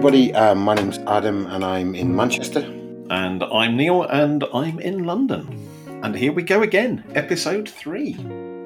[0.00, 0.32] everybody.
[0.32, 2.60] Um, my name's Adam, and I'm in Manchester.
[3.10, 5.68] And I'm Neil, and I'm in London.
[6.02, 8.12] And here we go again, episode three.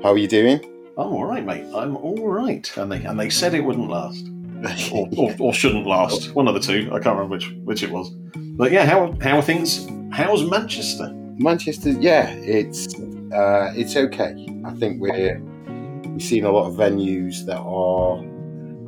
[0.00, 0.60] How are you doing?
[0.96, 1.64] I'm all right, mate.
[1.74, 2.64] I'm all right.
[2.76, 4.28] And they and they said it wouldn't last,
[4.92, 6.32] or, or, or shouldn't last.
[6.36, 6.88] One of the two.
[6.92, 8.10] I can't remember which which it was.
[8.36, 9.88] But yeah, how how are things?
[10.12, 11.10] How's Manchester?
[11.36, 12.94] Manchester, yeah, it's
[13.32, 14.46] uh, it's okay.
[14.64, 18.22] I think we're we've seen a lot of venues that are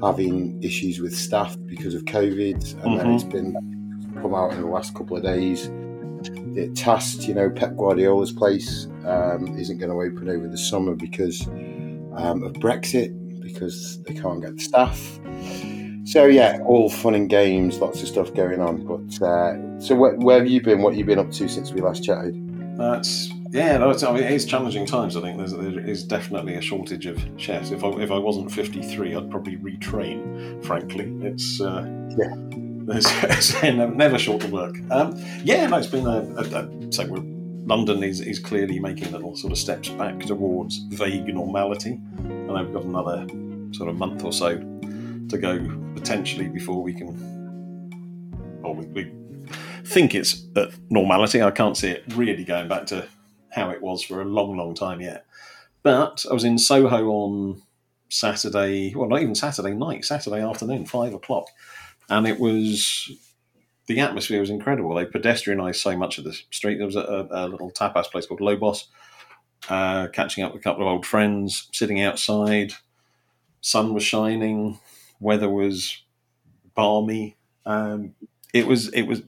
[0.03, 2.97] having issues with staff because of COVID, and Mm-hmm.
[2.99, 3.55] then it's been
[4.23, 5.69] come out in the last couple of days.
[6.55, 10.95] The test, you know, Pep Guardiola's place um, isn't going to open over the summer
[10.95, 11.47] because
[12.17, 15.21] um, of Brexit, because they can't get the staff.
[16.05, 18.87] So yeah, all fun and games, lots of stuff going on.
[18.87, 20.81] But uh, so where, where have you been?
[20.83, 22.35] What have you been up to since we last chatted?
[22.79, 23.79] That's yeah.
[23.79, 25.17] No, it's, I mean, it is challenging times.
[25.17, 27.71] I think there's, there is definitely a shortage of chefs.
[27.71, 30.65] If I if I wasn't 53, I'd probably retrain.
[30.65, 31.85] Frankly, it's uh,
[32.19, 32.35] Yeah.
[32.89, 34.77] It's, it's never short of work.
[34.91, 37.03] Um, yeah, no, it's been a, a, a so
[37.67, 42.73] London is, is clearly making little sort of steps back towards vague normality, and we've
[42.73, 43.27] got another
[43.73, 44.59] sort of month or so
[45.29, 45.59] to go
[45.95, 48.61] potentially before we can.
[48.63, 49.13] Well, we, we
[49.85, 51.43] think it's at normality.
[51.43, 53.09] I can't see it really going back to
[53.53, 55.27] how it was for a long, long time yet.
[55.83, 57.63] But I was in Soho on
[58.09, 61.47] Saturday, well, not even Saturday night, Saturday afternoon, five o'clock,
[62.09, 63.11] and it was
[63.87, 64.95] the atmosphere was incredible.
[64.95, 66.79] They pedestrianised so much of the street.
[66.79, 68.89] There was a, a little tapas place called Lobos,
[69.69, 72.73] uh, catching up with a couple of old friends, sitting outside.
[73.61, 74.79] Sun was shining,
[75.21, 76.03] weather was
[76.75, 77.37] balmy.
[77.65, 78.15] Um,
[78.53, 79.23] it was it was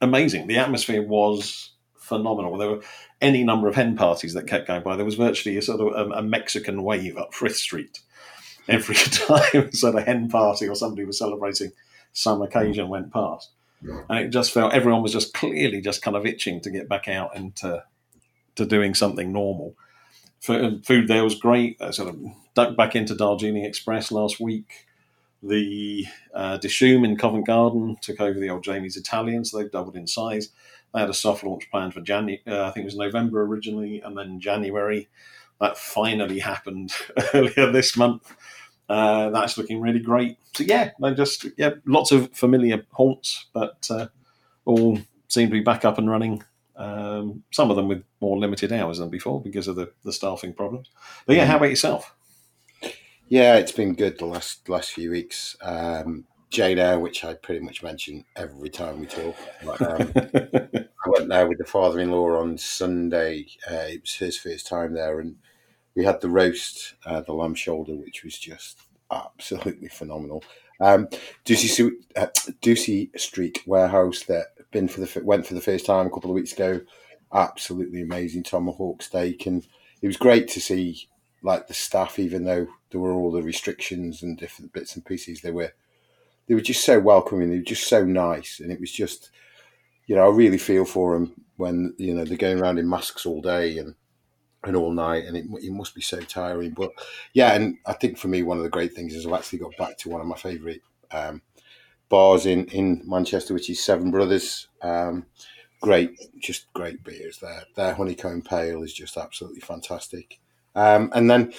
[0.00, 0.46] amazing.
[0.46, 1.72] The atmosphere was
[2.10, 2.58] phenomenal.
[2.58, 2.82] There were
[3.22, 4.96] any number of hen parties that kept going by.
[4.96, 8.00] There was virtually a sort of a, a Mexican wave up Frith Street
[8.68, 11.72] every time sort of hen party or somebody was celebrating
[12.12, 13.50] some occasion went past.
[14.10, 17.08] And it just felt everyone was just clearly just kind of itching to get back
[17.08, 17.84] out and to,
[18.56, 19.74] to doing something normal.
[20.46, 21.80] F- Food there was great.
[21.80, 22.20] I sort of
[22.54, 24.86] ducked back into Darjeeling Express last week.
[25.42, 29.96] The uh, Dishoom in Covent Garden took over the old Jamie's Italian, so they've doubled
[29.96, 30.50] in size.
[30.92, 34.00] They had a soft launch planned for January, uh, I think it was November originally,
[34.00, 35.08] and then January.
[35.60, 36.92] That finally happened
[37.34, 38.34] earlier this month.
[38.88, 40.36] Uh, that's looking really great.
[40.54, 44.08] So yeah, they just yeah, lots of familiar haunts, but uh,
[44.64, 46.42] all seem to be back up and running.
[46.74, 50.54] Um, some of them with more limited hours than before because of the, the staffing
[50.54, 50.90] problems.
[51.26, 52.14] But yeah, how about yourself?
[53.28, 55.56] Yeah, it's been good the last last few weeks.
[55.62, 59.36] Um, Jane Eyre, which I pretty much mention every time we talk.
[59.64, 60.12] But, um,
[61.04, 63.46] I went there with the father-in-law on Sunday.
[63.70, 65.36] Uh, it was his first time there, and
[65.94, 70.44] we had the roast, uh, the lamb shoulder, which was just absolutely phenomenal.
[70.80, 71.08] Um,
[71.44, 72.26] Ducie, uh,
[72.60, 76.34] Ducie Street Warehouse that been for the went for the first time a couple of
[76.34, 76.80] weeks ago.
[77.32, 79.66] Absolutely amazing tomahawk steak, and
[80.02, 81.08] it was great to see
[81.42, 85.40] like the staff, even though there were all the restrictions and different bits and pieces.
[85.40, 85.72] They were
[86.46, 87.50] they were just so welcoming.
[87.50, 89.30] They were just so nice, and it was just
[90.06, 93.26] you know I really feel for them when you know they're going around in masks
[93.26, 93.94] all day and
[94.64, 96.72] and all night, and it, it must be so tiring.
[96.72, 96.92] But
[97.32, 99.76] yeah, and I think for me, one of the great things is I've actually got
[99.76, 101.40] back to one of my favourite um,
[102.08, 104.68] bars in, in Manchester, which is Seven Brothers.
[104.82, 105.24] Um,
[105.80, 107.62] great, just great beers there.
[107.74, 110.38] Their honeycomb pale is just absolutely fantastic.
[110.74, 111.52] Um, and then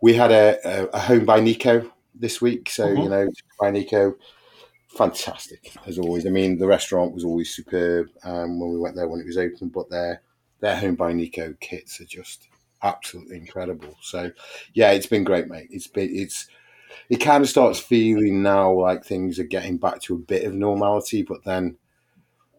[0.00, 3.02] we had a, a, a home by Nico this week, so Mhm.
[3.02, 4.16] you know, by Nico.
[4.88, 6.26] Fantastic as always.
[6.26, 9.38] I mean, the restaurant was always superb um, when we went there when it was
[9.38, 10.22] open, but their
[10.58, 12.48] their home by Nico kits are just
[12.82, 13.96] absolutely incredible.
[14.02, 14.32] So,
[14.74, 15.68] yeah, it's been great, mate.
[15.70, 16.48] It's been it's
[17.08, 20.54] it kind of starts feeling now like things are getting back to a bit of
[20.54, 21.76] normality, but then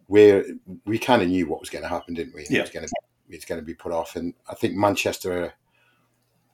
[0.08, 0.46] we're
[0.86, 2.46] we kind of knew what was going to happen, didn't we?
[2.50, 2.62] Yeah.
[2.62, 2.94] It's going to
[3.30, 5.54] it's going to be put off, and I think Manchester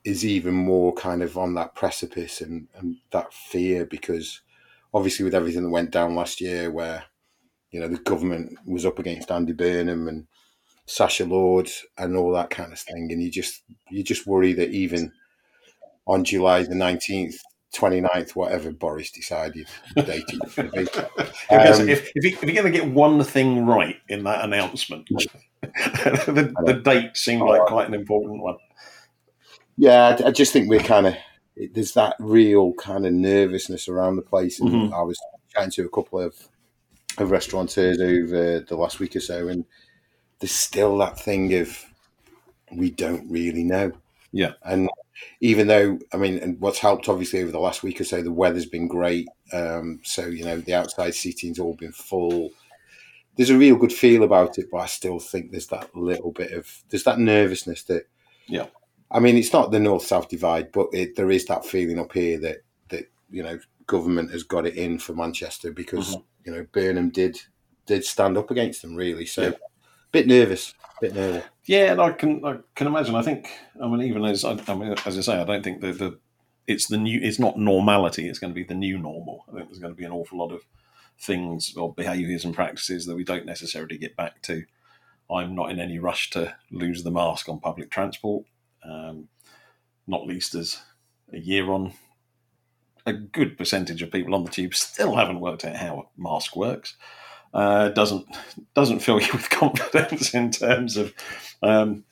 [0.08, 4.40] is even more kind of on that precipice and, and that fear because
[4.94, 7.04] obviously with everything that went down last year, where
[7.72, 10.26] you know the government was up against Andy Burnham and
[10.86, 14.70] Sacha Lord and all that kind of thing, and you just you just worry that
[14.70, 15.12] even
[16.08, 17.42] on July the nineteenth,
[17.76, 20.88] 29th, whatever Boris decided the date it was going to be.
[21.50, 25.10] Because Um, if, if, if you're going to get one thing right in that announcement,
[25.62, 28.56] the, the date seemed like quite an important one.
[29.78, 31.16] Yeah, I, I just think we're kind of
[31.74, 34.94] there's that real kind of nervousness around the place, and Mhm.
[34.94, 35.20] I was
[35.54, 36.36] chatting to a couple of
[37.18, 39.66] of restaurateurs over the last week or so, and
[40.40, 41.84] there's still that thing of
[42.76, 43.92] we don't really know.
[44.34, 44.54] Yeah.
[44.64, 44.90] and
[45.42, 48.32] even though I mean, and what's helped obviously over the last week or so, the
[48.32, 49.28] weather's been great.
[49.54, 52.52] Um, so you know, the outside seating's all been full.
[53.38, 56.52] There's a real good feel about it, but I still think there's that little bit
[56.54, 58.08] of there's that nervousness that.
[58.48, 58.68] Yeah.
[59.12, 62.12] I mean, it's not the north south divide, but it, there is that feeling up
[62.14, 62.58] here that
[62.90, 66.24] that you know government has got it in for Manchester because Mhm.
[66.46, 67.40] you know Burnham did
[67.86, 69.26] did stand up against them really.
[69.26, 69.52] So, Yeah.
[70.12, 71.46] bit nervous, bit nervous.
[71.66, 73.16] Yeah, and I can I can imagine.
[73.16, 73.48] I think
[73.82, 76.20] I mean even as I, I mean as I say, I don't think that the
[76.68, 77.18] it's the new.
[77.24, 78.28] It's not normality.
[78.28, 79.46] It's going to be the new normal.
[79.48, 80.64] I think there's going to be an awful lot of
[81.18, 84.66] things or behaviours and practices that we don't necessarily get back to.
[85.32, 88.46] I'm not in any rush to lose the mask on public transport,
[88.88, 89.28] um,
[90.08, 90.80] not least as
[91.34, 91.94] a year on.
[93.06, 96.58] A good percentage of people on the tube still haven't worked out how a mask
[96.58, 96.96] works.
[97.54, 98.28] Uh, doesn't
[98.76, 101.14] doesn't fill you with confidence in terms of
[101.64, 102.04] um,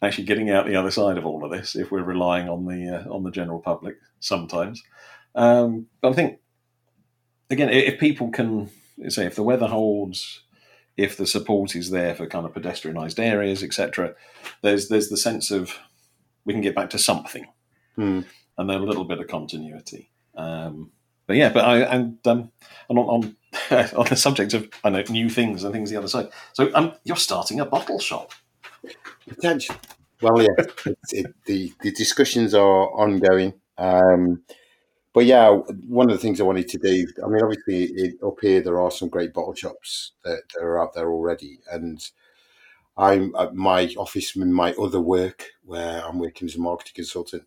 [0.00, 2.88] actually getting out the other side of all of this if we're relying on the
[2.88, 4.82] uh, on the general public sometimes.
[5.34, 6.38] Um, but I think
[7.50, 8.70] again, if people can
[9.08, 10.42] say if the weather holds,
[10.96, 14.14] if the support is there for kind of pedestrianised areas, etc.,
[14.62, 15.78] there's there's the sense of
[16.44, 17.46] we can get back to something
[17.96, 18.20] Hmm.
[18.58, 20.10] and then a little bit of continuity.
[20.36, 20.90] Um,
[21.26, 22.50] but yeah, but I and um,
[22.88, 23.36] and on, on
[23.96, 26.28] on the subject of I know new things and things the other side.
[26.52, 28.32] So um, you're starting a bottle shop.
[29.28, 29.76] Potential.
[30.20, 30.64] Well, yeah,
[31.12, 33.54] it, the the discussions are ongoing.
[33.78, 34.42] Um,
[35.12, 37.06] but yeah, one of the things I wanted to do.
[37.24, 40.82] I mean, obviously, it, up here there are some great bottle shops that, that are
[40.82, 42.04] out there already, and
[42.96, 47.44] I'm at my office in my other work where I'm working as a marketing consultant.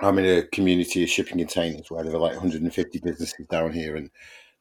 [0.00, 3.96] I'm in a community of shipping containers where there are like 150 businesses down here,
[3.96, 4.10] and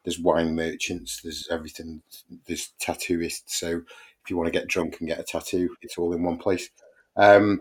[0.04, 2.02] there's wine merchants, there's everything,
[2.48, 3.56] there's tattooists.
[3.56, 3.82] So
[4.24, 6.70] if you want to get drunk and get a tattoo, it's all in one place.
[7.18, 7.60] Um,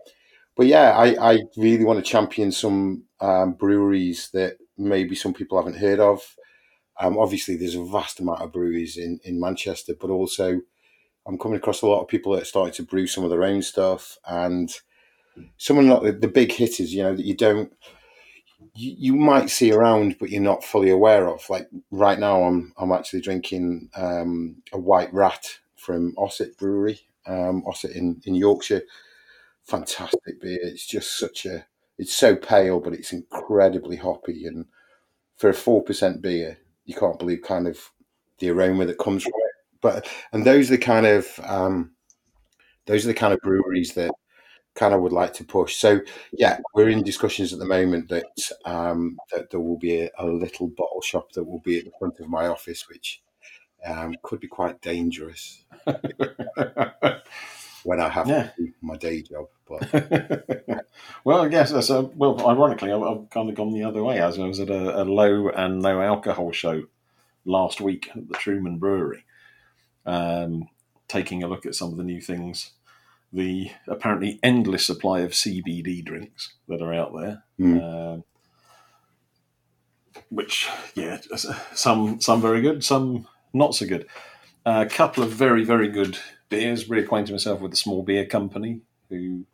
[0.56, 5.58] but yeah, I, I really want to champion some um, breweries that maybe some people
[5.58, 6.36] haven't heard of.
[6.98, 10.60] Um, obviously, there's a vast amount of breweries in, in Manchester, but also
[11.26, 13.44] I'm coming across a lot of people that are starting to brew some of their
[13.44, 14.72] own stuff and
[15.56, 17.72] some of the, the big hitters, you know, that you don't,
[18.74, 21.48] you, you might see around, but you're not fully aware of.
[21.48, 27.62] Like right now, I'm I'm actually drinking um, a White Rat from Ossett Brewery, um,
[27.66, 28.82] Ossett in, in Yorkshire.
[29.64, 30.58] Fantastic beer.
[30.62, 31.64] It's just such a,
[31.98, 34.46] it's so pale, but it's incredibly hoppy.
[34.46, 34.66] And
[35.36, 37.90] for a 4% beer, you can't believe kind of
[38.38, 39.32] the aroma that comes from.
[39.80, 41.92] But, and those are the kind of, um,
[42.86, 44.12] those are the kind of breweries that
[44.74, 45.76] kind of would like to push.
[45.76, 46.00] So
[46.32, 48.26] yeah, we're in discussions at the moment that
[48.64, 51.92] um, that there will be a, a little bottle shop that will be at the
[51.98, 53.22] front of my office, which
[53.86, 55.64] um, could be quite dangerous
[57.84, 58.50] when I have Yeah.
[58.56, 59.46] to do my day job.
[59.66, 60.86] But
[61.24, 61.70] well, yes.
[61.72, 64.20] That's a, well, ironically, I've, I've kind of gone the other way.
[64.20, 66.84] As I was at a, a low and no alcohol show
[67.44, 69.24] last week at the Truman Brewery,
[70.06, 70.68] um,
[71.08, 72.72] taking a look at some of the new things,
[73.32, 77.44] the apparently endless supply of CBD drinks that are out there.
[77.58, 78.24] mm, Um,
[80.28, 81.18] which, yeah,
[81.74, 84.06] some some very good, some not so good.
[84.64, 86.18] A couple of very very good
[86.48, 86.88] beers.
[86.88, 89.46] Reacquainted myself with the small beer company, who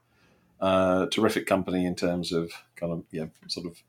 [0.60, 3.82] uh, terrific company in terms of kind of yeah sort of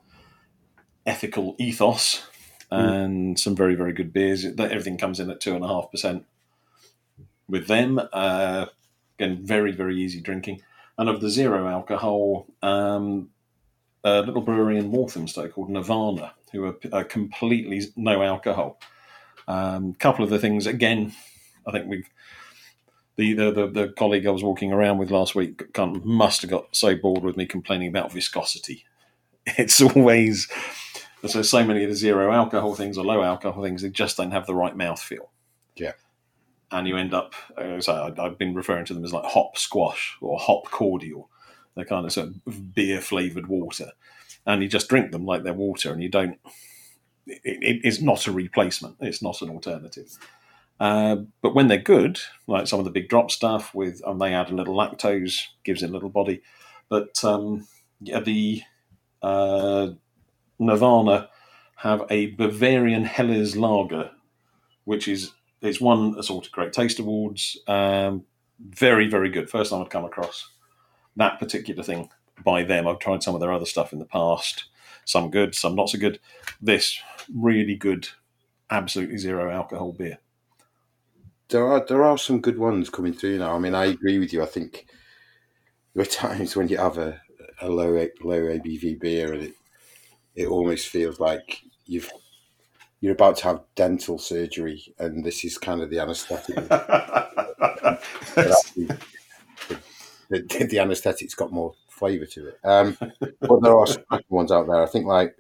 [1.06, 2.24] ethical ethos
[2.70, 4.46] and some very very good beers.
[4.46, 6.26] Everything comes in at two and a half percent
[7.48, 8.00] with them.
[8.14, 8.68] Uh,
[9.18, 10.62] again, very very easy drinking.
[10.98, 13.30] And of the zero alcohol, um,
[14.04, 18.80] a little brewery in Walthamstow called Nirvana, who are, are completely no alcohol.
[19.48, 21.14] A um, couple of the things, again,
[21.68, 22.10] I think we've
[23.18, 26.52] the, the, the, colleague I was walking around with last week kind of must have
[26.52, 28.86] got so bored with me complaining about viscosity.
[29.58, 30.50] It's always
[31.26, 34.32] so so many of the zero alcohol things or low alcohol things they just don't
[34.32, 35.30] have the right mouthfeel.
[35.78, 35.94] Yeah.
[36.72, 39.58] And you end up, uh, so I- I've been referring to them as like hop
[39.58, 41.30] squash or hop cordial.
[41.76, 43.92] They're kind of sort of beer flavored water,
[44.46, 46.40] and you just drink them like they're water, and you don't.
[47.28, 48.98] It, it, it's not a replacement.
[49.02, 50.18] It's not an alternative.
[50.80, 54.34] Uh, but when they're good, like some of the big drop stuff with, and they
[54.34, 56.42] add a little lactose, gives it a little body.
[56.90, 57.68] But um,
[58.02, 58.62] yeah, the
[59.22, 59.90] uh,
[60.60, 61.30] Nirvana
[61.78, 64.12] have a Bavarian Helles Lager,
[64.86, 65.32] which is
[65.62, 67.58] it's won assorted great taste awards.
[67.68, 68.26] Um,
[68.60, 69.50] very very good.
[69.50, 70.52] First time I'd come across
[71.16, 72.10] that particular thing
[72.44, 72.88] by them.
[72.88, 74.66] I've tried some of their other stuff in the past.
[75.06, 76.20] Some good, some not so good.
[76.62, 77.00] This
[77.34, 78.10] really good,
[78.70, 80.20] absolutely zero alcohol beer.
[81.50, 83.56] there are there are some good ones coming through now.
[83.56, 84.44] I mean, I agree with you.
[84.44, 84.86] I think
[85.94, 87.22] there are times when you have a
[87.62, 89.54] a low low ABV beer, and it
[90.36, 92.12] it almost feels like you've
[93.02, 96.56] you're about to have dental surgery, and this is kind of the anaesthetic.
[96.68, 98.00] the,
[100.30, 102.60] the, the anaesthetic's got more flavour to it.
[102.64, 102.98] Um,
[103.42, 104.82] but there are some ones out there.
[104.82, 105.36] I think like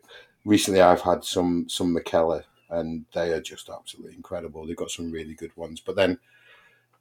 [0.45, 4.65] recently I've had some some Mikkeller, and they are just absolutely incredible.
[4.65, 6.19] They've got some really good ones, but then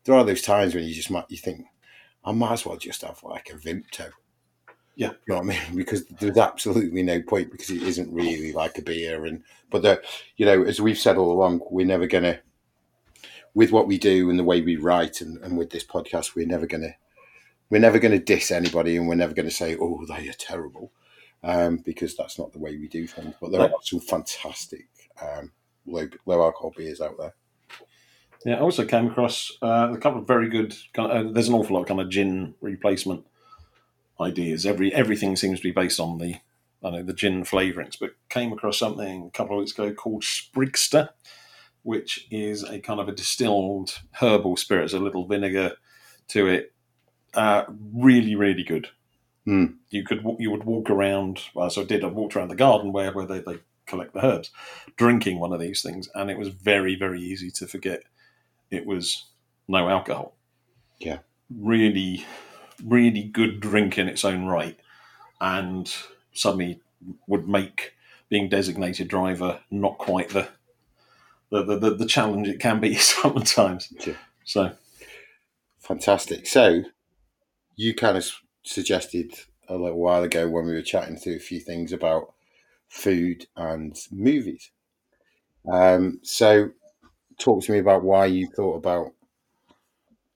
[0.04, 1.66] there are those times when you just might you think
[2.24, 4.10] I might as well just have like a Vimto.
[4.96, 5.60] Yeah, you know what I mean?
[5.76, 10.02] Because there's absolutely no point because it isn't really like a beer, and but the
[10.36, 12.40] you know as we've said all along, we're never gonna
[13.54, 16.46] with what we do and the way we write and, and with this podcast, we're
[16.46, 16.94] never gonna
[17.70, 20.90] we're never gonna diss anybody, and we're never gonna say oh they are terrible,
[21.44, 23.34] um, because that's not the way we do things.
[23.40, 24.88] But there are some fantastic
[25.20, 25.52] um,
[25.84, 27.34] low low alcohol beers out there.
[28.46, 30.74] Yeah, I also came across uh, a couple of very good.
[30.96, 33.26] Uh, there's an awful lot of kind of gin replacement
[34.20, 34.66] ideas.
[34.66, 36.36] Every everything seems to be based on the
[36.82, 40.22] I know the gin flavourings, but came across something a couple of weeks ago called
[40.22, 41.10] Sprigster,
[41.82, 44.82] which is a kind of a distilled herbal spirit.
[44.82, 45.72] There's a little vinegar
[46.28, 46.72] to it.
[47.34, 48.88] Uh, really, really good.
[49.46, 49.76] Mm.
[49.90, 51.40] You could you would walk around.
[51.54, 52.04] Well, so I did.
[52.04, 54.50] I walked around the garden where where they, they collect the herbs,
[54.96, 58.02] drinking one of these things, and it was very very easy to forget
[58.70, 59.26] it was
[59.68, 60.36] no alcohol.
[60.98, 61.18] Yeah,
[61.48, 62.24] really
[62.84, 64.78] really good drink in its own right,
[65.40, 65.94] and
[66.32, 66.80] suddenly
[67.26, 67.94] would make
[68.28, 70.48] being designated driver not quite the
[71.50, 73.92] the, the, the challenge it can be sometimes.
[74.06, 74.14] Yeah.
[74.44, 74.72] So
[75.78, 76.46] fantastic.
[76.46, 76.82] So
[77.76, 78.26] you kind of
[78.64, 79.32] suggested
[79.68, 82.32] a little while ago when we were chatting through a few things about
[82.88, 84.70] food and movies.
[85.70, 86.70] Um, so
[87.38, 89.12] talk to me about why you thought about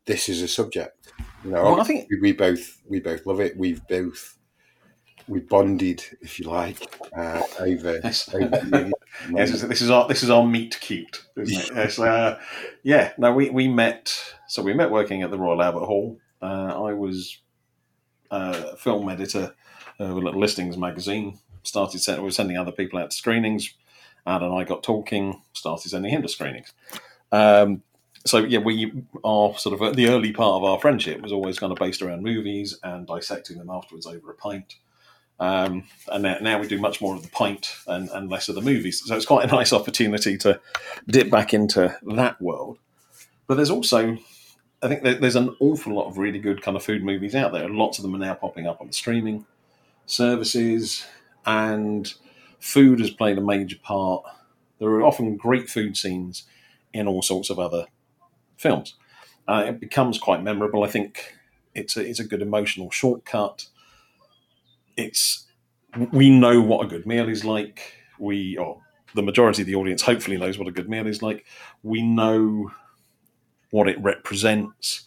[0.06, 1.12] this as a subject.
[1.44, 3.56] Know, well, I think we both we both love it.
[3.56, 4.38] We've both
[5.30, 6.82] we bonded, if you like,
[7.16, 8.00] uh, over.
[8.02, 8.34] Yes.
[8.34, 8.90] over
[9.30, 11.70] yes, this is our this is our meet cute, isn't it?
[11.74, 12.38] yes, uh,
[12.82, 13.12] yeah.
[13.16, 14.34] No, we we met.
[14.48, 16.18] So we met working at the Royal Albert Hall.
[16.42, 17.38] Uh, I was
[18.30, 19.54] uh, a film editor
[20.00, 21.38] uh, with Listings magazine.
[21.62, 23.72] Started sending, we were sending other people out to screenings.
[24.26, 25.42] Ad and I got talking.
[25.52, 26.72] Started sending him to screenings.
[27.32, 27.82] Um,
[28.24, 31.72] so yeah, we are sort of the early part of our friendship was always kind
[31.72, 34.76] of based around movies and dissecting them afterwards over a pint.
[35.38, 38.56] Um, and now, now, we do much more of the pint and, and less of
[38.56, 39.02] the movies.
[39.06, 40.60] So it's quite a nice opportunity to
[41.08, 42.78] dip back into that world.
[43.46, 44.18] But there's also,
[44.82, 47.70] I think there's an awful lot of really good kind of food movies out there.
[47.70, 49.46] Lots of them are now popping up on the streaming
[50.04, 51.06] services,
[51.46, 52.12] and
[52.58, 54.24] food has played a major part.
[54.78, 56.44] There are often great food scenes
[56.92, 57.86] in all sorts of other
[58.60, 58.94] films.
[59.48, 60.84] Uh, it becomes quite memorable.
[60.84, 61.34] I think
[61.74, 63.66] it's a, it's a good emotional shortcut.
[64.96, 65.46] It's
[66.12, 67.94] we know what a good meal is like.
[68.18, 68.80] We or
[69.14, 71.46] the majority of the audience hopefully knows what a good meal is like.
[71.82, 72.70] We know
[73.70, 75.06] what it represents.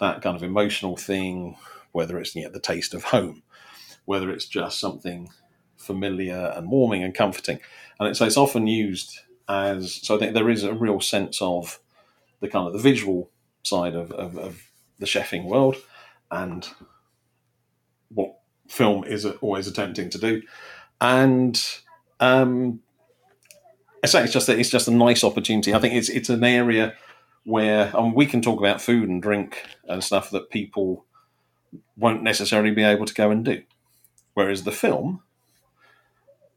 [0.00, 1.56] That kind of emotional thing,
[1.92, 3.42] whether it's yeah, the taste of home,
[4.04, 5.30] whether it's just something
[5.76, 7.60] familiar and warming and comforting,
[7.98, 10.16] and it's, it's often used as so.
[10.16, 11.78] I think there is a real sense of
[12.40, 13.30] the kind of the visual
[13.62, 14.62] side of, of, of
[14.98, 15.76] the chefing world
[16.30, 16.68] and
[18.08, 18.38] what
[18.68, 20.42] film is always attempting to do.
[21.00, 21.62] And
[22.20, 22.80] um,
[24.02, 25.74] I say it's just a, it's just a nice opportunity.
[25.74, 26.94] I think it's it's an area
[27.44, 31.04] where um, we can talk about food and drink and stuff that people
[31.96, 33.62] won't necessarily be able to go and do.
[34.34, 35.22] Whereas the film,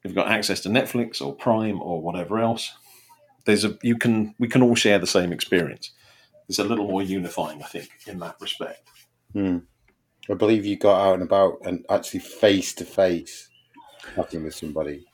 [0.04, 2.74] you've got access to Netflix or Prime or whatever else,
[3.50, 5.92] there's a you can we can all share the same experience.
[6.48, 8.88] It's a little more unifying, I think, in that respect.
[9.34, 9.60] Hmm.
[10.30, 13.50] I believe you got out and about and actually face to face
[14.16, 15.06] chatting with somebody.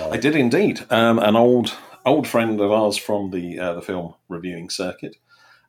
[0.00, 0.84] Uh, I did indeed.
[0.90, 5.16] Um, an old old friend of ours from the uh, the film reviewing circuit,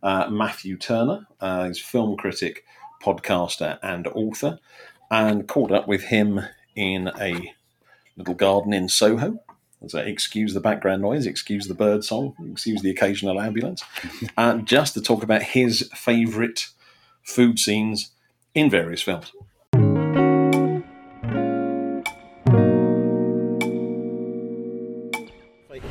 [0.02, 1.28] uh, Matthew Turner.
[1.42, 2.64] Uh, he's film critic,
[3.04, 4.58] podcaster, and author,
[5.12, 6.40] and caught up with him
[6.78, 7.54] in a
[8.16, 9.40] little garden in Soho
[9.88, 13.84] so excuse the background noise, excuse the bird song, excuse the occasional ambulance,
[14.38, 16.68] uh, just to talk about his favourite
[17.24, 18.12] food scenes
[18.54, 19.32] in various films.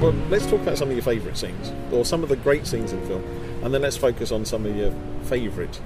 [0.00, 2.92] Well, let's talk about some of your favourite scenes, or some of the great scenes
[2.92, 3.24] in film,
[3.64, 5.80] and then let's focus on some of your favourite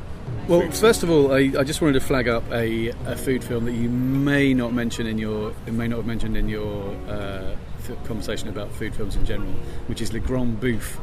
[0.49, 3.65] well, first of all, I, I, just wanted to flag up a, a, food film
[3.65, 7.55] that you may not mention in your may not have mentioned in your uh,
[8.05, 9.53] conversation about food films in general,
[9.87, 10.99] which is Le Grand Bouffe.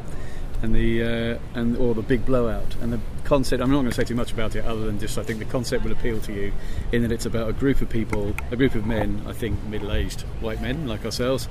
[0.61, 3.61] and the uh, and or the big blowout and the concept.
[3.61, 5.45] I'm not going to say too much about it, other than just I think the
[5.45, 6.51] concept will appeal to you,
[6.91, 10.21] in that it's about a group of people, a group of men, I think middle-aged
[10.41, 11.47] white men like ourselves,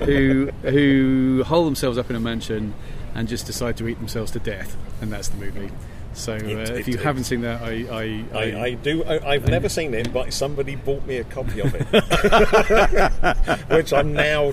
[0.00, 2.74] who who hole themselves up in a mansion
[3.14, 5.70] and just decide to eat themselves to death, and that's the movie.
[6.16, 9.04] So uh, It- if it- you it- haven't seen that, I I, I, I do.
[9.04, 11.86] I, I've never seen it, but somebody bought me a copy of it,
[13.70, 14.52] which I'm now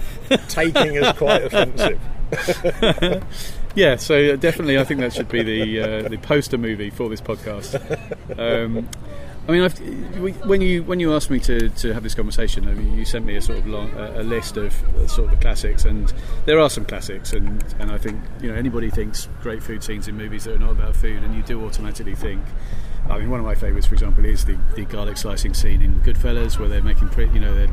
[0.50, 2.00] taking as quite offensive.
[3.76, 7.10] Yeah, so uh, definitely, I think that should be the uh, the poster movie for
[7.10, 7.74] this podcast.
[8.38, 8.88] Um,
[9.46, 12.74] I mean, I've, when you when you asked me to, to have this conversation, I
[12.76, 15.42] mean, you sent me a sort of long, a, list of uh, sort of the
[15.42, 16.14] classics, and
[16.46, 20.08] there are some classics, and, and I think you know anybody thinks great food scenes
[20.08, 22.42] in movies that are not about food, and you do automatically think.
[23.10, 26.00] I mean, one of my favourites, for example, is the, the garlic slicing scene in
[26.02, 27.68] Goodfellas, where they're making, you know, they're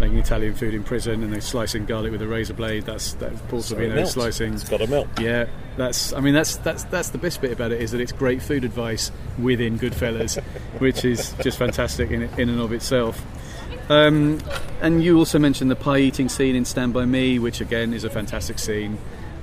[0.00, 2.84] making Italian food in prison, and they're slicing garlic with a razor blade.
[2.84, 4.54] That's that's Paul So Sorvino slicing.
[4.54, 5.08] It's got to melt.
[5.18, 6.12] Yeah, that's.
[6.12, 8.64] I mean, that's that's that's the best bit about it is that it's great food
[8.64, 10.42] advice within Goodfellas,
[10.78, 13.24] which is just fantastic in in and of itself.
[13.88, 14.40] Um,
[14.82, 18.04] and you also mentioned the pie eating scene in Stand by Me, which again is
[18.04, 18.98] a fantastic scene.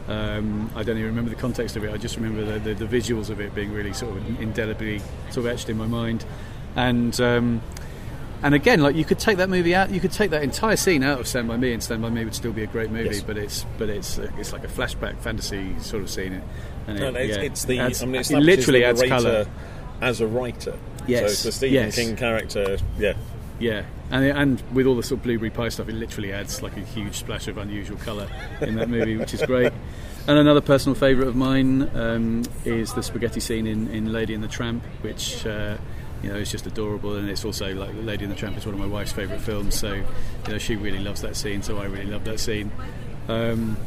[0.08, 1.94] Um, I don't even remember the context of it.
[1.94, 5.00] I just remember the, the, the visuals of it being really sort of indelibly
[5.32, 6.26] sort of etched in my mind.
[6.76, 7.62] And um,
[8.42, 11.04] and again, like you could take that movie out, you could take that entire scene
[11.04, 13.16] out of Stand by Me, and Stand by Me would still be a great movie.
[13.16, 13.22] Yes.
[13.24, 16.42] But it's but it's it's like a flashback fantasy sort of scene,
[16.88, 17.80] and it, no, it's, yeah, it's the.
[17.80, 19.46] adds- I mean, it it literally adds colour.
[20.02, 20.78] as a writer.
[21.08, 21.96] Yes, So it's the Stephen yes.
[21.96, 22.78] King character.
[22.98, 23.14] Yeah.
[23.60, 26.78] Yeah, and and with all the sort of blueberry pie stuff, it literally adds like
[26.78, 28.28] a huge splash of unusual colour
[28.62, 29.74] in that movie, which is great.
[30.28, 34.44] And another personal favourite of mine um, is the spaghetti scene in, in Lady and
[34.44, 35.78] the Tramp, which uh,
[36.22, 38.76] you know is just adorable, and it's also like Lady and the Tramp is one
[38.76, 40.04] of my wife's favourite films, so you
[40.48, 42.72] know she really loves that scene, so I really love that scene.
[43.28, 43.78] Um,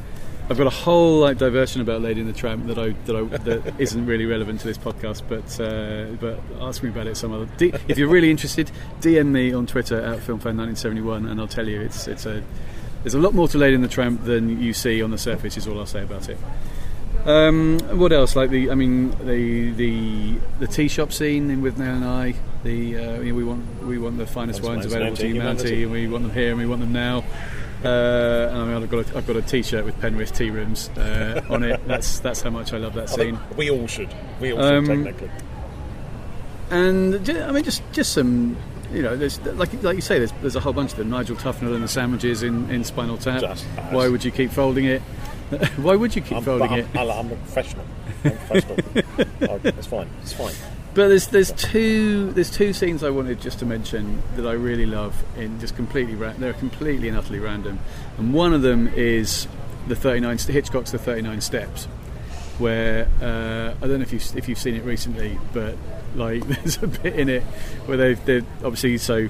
[0.49, 3.23] I've got a whole like diversion about Lady in the Tramp that I that I
[3.39, 7.33] that isn't really relevant to this podcast, but uh, but ask me about it some
[7.33, 7.47] other.
[7.57, 11.81] D- if you're really interested, DM me on Twitter at FilmFan1971, and I'll tell you
[11.81, 12.45] it's it's a
[13.03, 15.57] there's a lot more to Lady in the Tramp than you see on the surface.
[15.57, 16.39] Is all I'll say about it.
[17.25, 18.37] Um, what else?
[18.37, 22.35] Like the, I mean, the the the tea shop scene in Withnail and I.
[22.63, 25.29] The uh, you know, we want we want the finest Finest wines available to to
[25.29, 25.83] humanity, humanity.
[25.83, 27.25] and we want them here, and we want them now.
[27.85, 30.89] Uh, and I mean, I've got a, I've got a T-shirt with Penrith tea rooms
[30.97, 31.81] uh, on it.
[31.87, 33.39] That's that's how much I love that scene.
[33.57, 34.09] we all should.
[34.41, 35.31] We all Um, should technically.
[36.71, 38.57] And I mean, just just some,
[38.93, 41.11] you know, there's like like you say, there's there's a whole bunch of them.
[41.11, 43.59] Nigel Tufnel and the sandwiches in, in Spinal Tap.
[43.91, 45.01] Why would you keep folding it?
[45.77, 46.87] Why would you keep I'm, folding I'm, it?
[46.97, 47.85] I'm, I'm a professional.
[48.25, 48.79] I'm professional.
[49.65, 50.09] It's fine.
[50.23, 50.55] It's fine.
[50.97, 54.87] But there's there's two there's two scenes I wanted just to mention that I really
[54.87, 57.81] love in just completely they're completely and utterly random,
[58.17, 59.47] and one of them is
[59.89, 61.85] the 39 Hitchcock's The 39 Steps,
[62.57, 65.77] where uh, I don't know if you if you've seen it recently, but
[66.15, 67.43] like there's a bit in it
[67.85, 69.29] where they've they're obviously so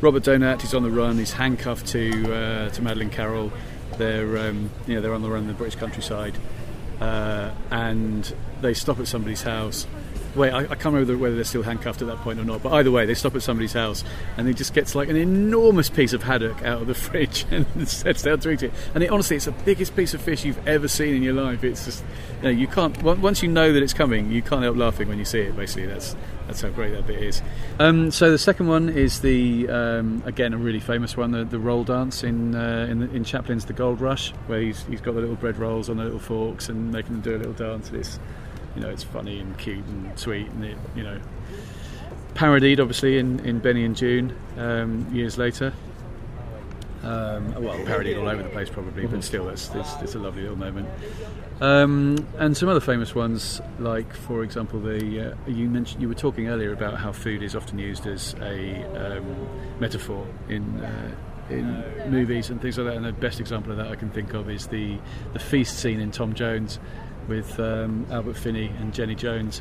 [0.00, 3.50] Robert Donat he's on the run he's handcuffed to uh, to Madeleine Carroll
[3.96, 6.38] they're um, you know they're on the run in the British countryside
[7.00, 9.86] uh, and they stop at somebody's house.
[10.38, 12.62] Wait, I, I can't remember whether they're still handcuffed at that point or not.
[12.62, 14.04] But either way, they stop at somebody's house,
[14.36, 17.66] and he just gets like an enormous piece of haddock out of the fridge and
[17.88, 18.72] sets down to eat it.
[18.94, 21.64] And it, honestly, it's the biggest piece of fish you've ever seen in your life.
[21.64, 22.04] It's just,
[22.36, 23.02] you know, you can't.
[23.02, 25.56] Once you know that it's coming, you can't help laughing when you see it.
[25.56, 26.14] Basically, that's
[26.46, 27.42] that's how great that bit is.
[27.80, 31.58] Um, so the second one is the um, again a really famous one, the, the
[31.58, 35.20] roll dance in uh, in, in Chaplin's The Gold Rush, where he's, he's got the
[35.20, 37.90] little bread rolls on the little forks and making them do a little dance.
[37.90, 38.20] It's
[38.74, 41.20] you know it's funny and cute and sweet, and it you know
[42.34, 45.72] parodied obviously in, in Benny and Joon um, years later.
[47.02, 50.42] Um, well, parodied all over the place probably, but still, that's it's, it's a lovely
[50.42, 50.88] little moment.
[51.60, 56.14] Um, and some other famous ones, like for example, the uh, you mentioned you were
[56.14, 58.84] talking earlier about how food is often used as a
[59.16, 59.48] um,
[59.80, 61.14] metaphor in uh,
[61.50, 62.96] in movies and things like that.
[62.96, 64.98] And the best example of that I can think of is the
[65.32, 66.78] the feast scene in Tom Jones
[67.28, 69.60] with um, Albert Finney and Jenny Jones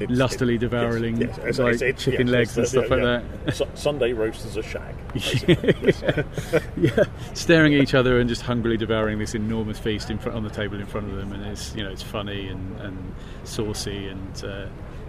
[0.00, 3.00] It's- lustily it- devouring yes, it's- like it's- chicken yes, legs and stuff uh, like
[3.02, 3.22] yeah.
[3.46, 3.54] that.
[3.56, 4.94] Su- Sunday roast as a shag.
[6.76, 10.44] yeah, staring at each other and just hungrily devouring this enormous feast in front on
[10.44, 14.08] the table in front of them, and it's you know it's funny and, and saucy
[14.08, 14.66] and uh,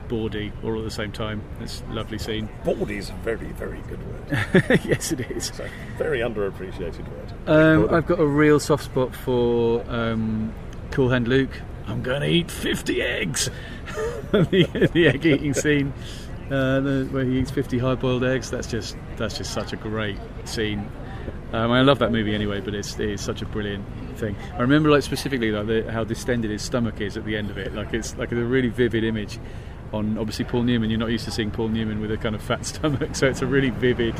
[0.08, 1.42] bawdy all at the same time.
[1.60, 2.50] It's a lovely scene.
[2.64, 4.80] Bawdy is a very, very good word.
[4.86, 5.50] yes, it is.
[5.50, 7.34] It's a very underappreciated word.
[7.46, 10.52] Um, I've got a real soft spot for um,
[10.92, 11.62] Cool Hand Luke.
[11.90, 13.50] I'm going to eat 50 eggs.
[14.32, 15.94] the, the egg eating scene
[16.52, 18.50] uh, the, where he eats 50 hard boiled eggs.
[18.50, 20.90] That's just that's just such a great scene.
[21.52, 23.84] Um, I love that movie anyway, but it's, it's such a brilliant
[24.18, 24.36] thing.
[24.54, 27.58] I remember like specifically like the, how distended his stomach is at the end of
[27.58, 27.74] it.
[27.74, 29.40] Like it's like a really vivid image
[29.92, 30.90] on obviously Paul Newman.
[30.90, 33.42] You're not used to seeing Paul Newman with a kind of fat stomach, so it's
[33.42, 34.16] a really vivid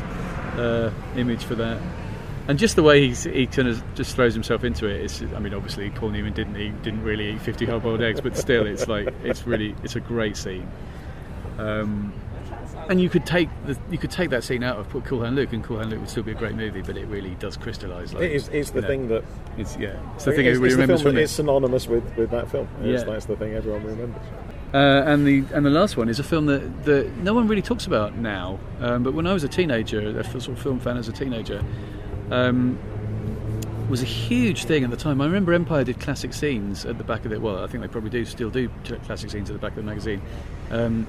[0.56, 1.80] uh, image for that.
[2.48, 5.02] And just the way he's, he kind of just throws himself into it.
[5.02, 8.36] It's, I mean, obviously Paul Newman didn't eat, didn't really eat 50 hard-boiled eggs, but
[8.36, 10.68] still, it's like it's really it's a great scene.
[11.58, 12.12] Um,
[12.88, 15.36] and you could take the, you could take that scene out of put Cool Hand
[15.36, 16.82] Luke, and Cool Hand Luke would still be a great movie.
[16.82, 18.12] But it really does crystallise.
[18.14, 19.22] Like, It is, it's the know, thing that
[19.56, 21.22] It's yeah, it's the thing it's, everybody it's remembers film from it.
[21.22, 22.66] is synonymous with, with that film.
[22.82, 23.12] It's- Yeah.
[23.12, 24.22] That's the thing everyone remembers.
[24.72, 27.62] Uh, and the and the last one is a film that, that no one really
[27.62, 28.58] talks about now.
[28.80, 31.62] Um, but when I was a teenager, a sort of film fan as a teenager,
[32.30, 32.78] um,
[33.88, 35.20] was a huge thing at the time.
[35.20, 37.40] I remember Empire did classic scenes at the back of it.
[37.40, 38.68] Well, I think they probably do still do
[39.04, 40.22] classic scenes at the back of the magazine.
[40.70, 41.06] Um,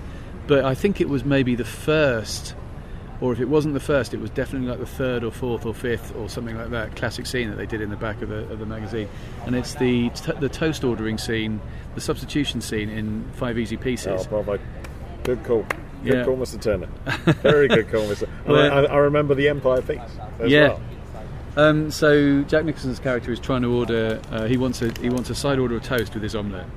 [0.48, 2.56] but I think it was maybe the first,
[3.22, 5.76] or if it wasn't the first, it was definitely like the third or fourth or
[5.76, 8.50] fifth or something like that classic scene that they did in the back of the,
[8.52, 9.08] of the magazine.
[9.46, 11.62] And it's the t- the toast ordering scene,
[11.94, 14.26] the substitution scene in Five Easy Pieces.
[14.26, 14.60] Oh, bravo.
[15.24, 15.68] Good call.
[16.04, 16.26] Good Yeah.
[16.26, 16.60] call, Mr.
[16.60, 16.88] Turner.
[17.44, 18.24] Very good call, Mr.
[18.46, 20.00] And Well- I, I remember the Empire piece
[20.40, 20.70] as Yeah.
[20.70, 20.82] well.
[21.58, 24.22] Um, so Jack Nicholson's character is trying to order.
[24.32, 26.68] Uh, he wants a he wants a side order of toast with his omelette,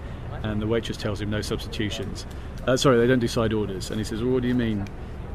[0.43, 2.27] and the waitress tells him no substitutions.
[2.67, 3.91] Uh, sorry, they don't do side orders.
[3.91, 4.87] And he says, well, "What do you mean?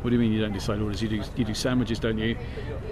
[0.01, 1.01] What do you mean you don't do side orders?
[1.01, 2.35] You do you do sandwiches, don't you?"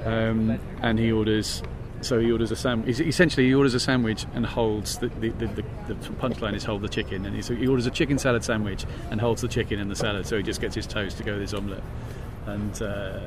[0.06, 1.64] Um, and he orders.
[2.00, 3.00] So he orders a sandwich.
[3.00, 6.88] Essentially, he orders a sandwich and holds the the, the, the, punchline is hold the
[6.88, 10.28] chicken, and he, orders a chicken salad sandwich and holds the chicken in the salad.
[10.28, 11.84] So he just gets his toast to go with his omelette,
[12.46, 12.82] and.
[12.82, 13.20] Uh,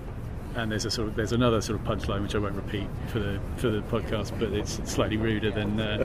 [0.57, 3.19] and there's a sort of there's another sort of punchline which I won't repeat for
[3.19, 6.05] the for the podcast, but it's slightly ruder than uh,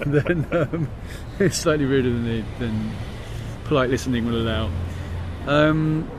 [0.06, 0.88] than um,
[1.38, 2.92] it's slightly ruder than the, than
[3.64, 4.70] polite listening will allow.
[5.46, 6.10] Um,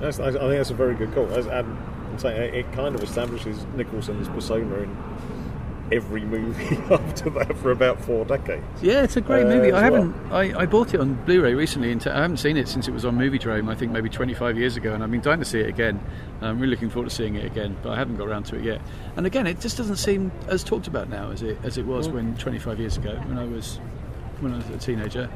[0.00, 1.26] I think that's a very good call.
[1.32, 4.96] And it kind of establishes Nicholson's persona in
[5.90, 8.64] every movie after that for about four decades.
[8.82, 9.72] yeah, it's a great Uh, movie.
[9.72, 10.02] I well.
[10.04, 12.88] haven't I, I bought it on Blu-ray recently, and t- I haven't seen it since
[12.88, 13.70] it was on Moviedrome.
[13.70, 16.00] I think maybe 25 years ago, and I've been dying to see it again.
[16.40, 18.64] I'm really looking forward to seeing it again, but I haven't got around to it
[18.64, 18.80] yet.
[19.16, 22.08] And again, it just doesn't seem as talked about now as it as it was
[22.08, 23.76] when 25 years ago when I was
[24.40, 25.28] when I was a teenager.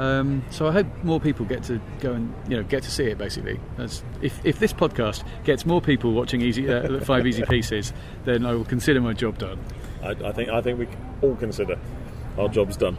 [0.00, 3.04] Um, so I hope more people get to go and you know get to see
[3.04, 3.18] it.
[3.18, 7.92] Basically, That's, if if this podcast gets more people watching easy uh, five easy pieces,
[8.24, 9.58] then I will consider my job done.
[10.02, 10.88] I, I think I think we
[11.20, 11.78] all consider
[12.38, 12.96] our job's done.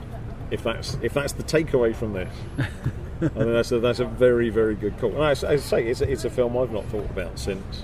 [0.52, 4.52] If that's if that's the takeaway from this, I mean that's a, that's a very
[4.52, 5.12] very good call.
[5.14, 7.84] And as, I say, it's a, it's a film I've not thought about since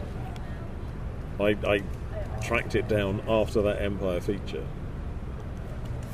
[1.40, 1.82] I, I
[2.44, 4.64] tracked it down after that Empire feature,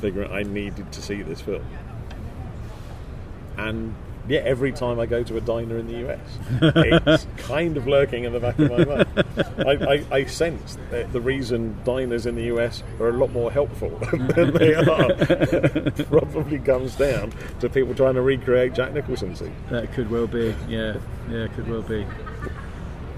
[0.00, 1.66] figuring I needed to see this film.
[3.64, 3.94] And
[4.28, 6.20] yeah, every time I go to a diner in the US,
[6.76, 9.06] it's kind of lurking in the back of my mind.
[9.58, 13.52] I, I, I sense that the reason diners in the US are a lot more
[13.52, 19.54] helpful than they are probably comes down to people trying to recreate Jack Nicholson scene.
[19.70, 20.54] That could well be.
[20.68, 20.96] Yeah,
[21.30, 22.06] yeah, could well be.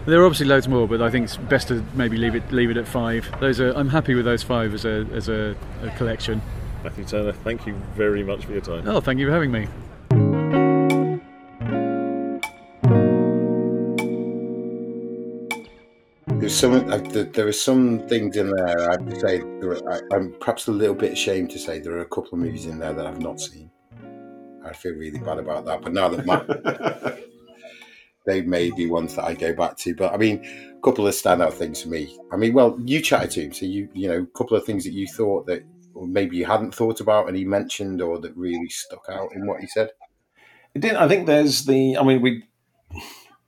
[0.07, 2.71] There are obviously loads more, but I think it's best to maybe leave it leave
[2.71, 3.29] it at five.
[3.41, 6.43] Those are I'm happy with those five as a as a, a collection.
[6.85, 8.89] Matthew Turner, thank you very much for your time.
[8.89, 9.67] Oh, thank you for having me.
[16.47, 16.93] There's some.
[16.93, 18.89] uh, there- are some things in there.
[18.89, 21.95] I have to say, are, I, I'm perhaps a little bit ashamed to say there
[21.95, 23.69] are a couple of movies in there that I've not seen.
[24.65, 25.83] I feel really bad about that.
[25.83, 27.19] But now that Matt,
[28.27, 29.97] they may be ones that I go back to.
[29.97, 32.17] But I mean, a couple of standout things for me.
[32.31, 34.85] I mean, well, you chatted to him, so you you know, a couple of things
[34.85, 38.37] that you thought that or maybe you hadn't thought about, and he mentioned, or that
[38.37, 39.91] really stuck out in what he said.
[40.77, 40.95] It did.
[40.95, 41.99] I think there's the.
[41.99, 42.45] I mean, we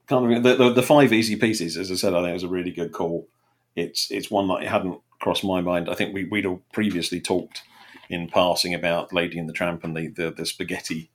[0.08, 1.76] the, the, the five easy pieces.
[1.76, 3.28] As I said, I think it was a really good call.
[3.76, 5.88] It's it's one that hadn't crossed my mind.
[5.88, 7.62] I think we we'd all previously talked
[8.08, 11.10] in passing about Lady and the Tramp and the the, the spaghetti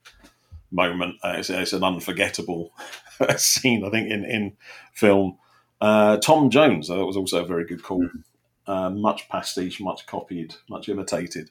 [0.70, 1.16] moment.
[1.22, 2.72] Uh, it's, it's an unforgettable
[3.36, 4.56] scene, I think, in in
[4.92, 5.38] film.
[5.80, 8.08] Uh, Tom Jones, that was also a very good call.
[8.66, 11.50] Uh, much pastiche, much copied, much imitated,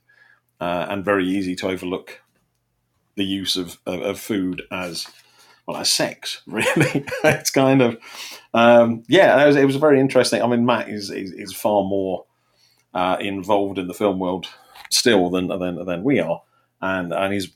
[0.59, 2.21] uh, and very easy to overlook
[3.15, 5.05] the use of, of, of food as
[5.67, 6.41] well as sex.
[6.47, 7.97] Really, it's kind of
[8.53, 9.41] um, yeah.
[9.41, 10.41] It was, it was very interesting.
[10.41, 12.25] I mean, Matt is is, is far more
[12.93, 14.47] uh, involved in the film world
[14.91, 16.41] still than than than we are,
[16.81, 17.53] and and his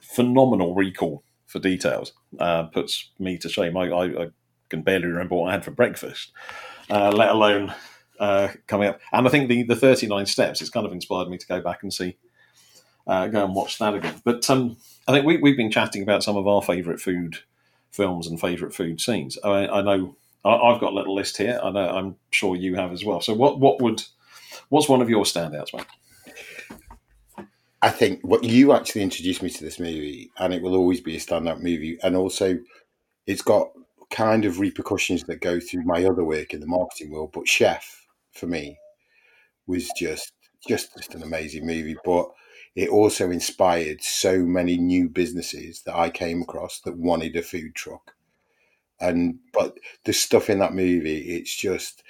[0.00, 3.76] phenomenal recall for details uh, puts me to shame.
[3.76, 4.26] I, I, I
[4.68, 6.32] can barely remember what I had for breakfast,
[6.90, 7.74] uh, let alone.
[8.18, 11.38] Uh, coming up, and I think the, the 39 steps has kind of inspired me
[11.38, 12.18] to go back and see
[13.06, 14.20] uh, go and watch that again.
[14.24, 14.76] But um,
[15.10, 17.38] I think we, we've been chatting about some of our favourite food
[17.90, 19.36] films and favourite food scenes.
[19.42, 21.58] I, I know I, I've got a little list here.
[21.60, 23.20] I know I'm sure you have as well.
[23.20, 24.04] So what what would
[24.68, 27.48] what's one of your standouts, mate?
[27.82, 31.16] I think what you actually introduced me to this movie, and it will always be
[31.16, 31.98] a standout movie.
[32.04, 32.60] And also,
[33.26, 33.70] it's got
[34.10, 37.32] kind of repercussions that go through my other work in the marketing world.
[37.32, 38.78] But Chef, for me,
[39.66, 40.32] was just
[40.68, 41.96] just just an amazing movie.
[42.04, 42.30] But
[42.76, 47.74] it also inspired so many new businesses that I came across that wanted a food
[47.74, 48.14] truck.
[49.00, 52.02] And but the stuff in that movie, it's just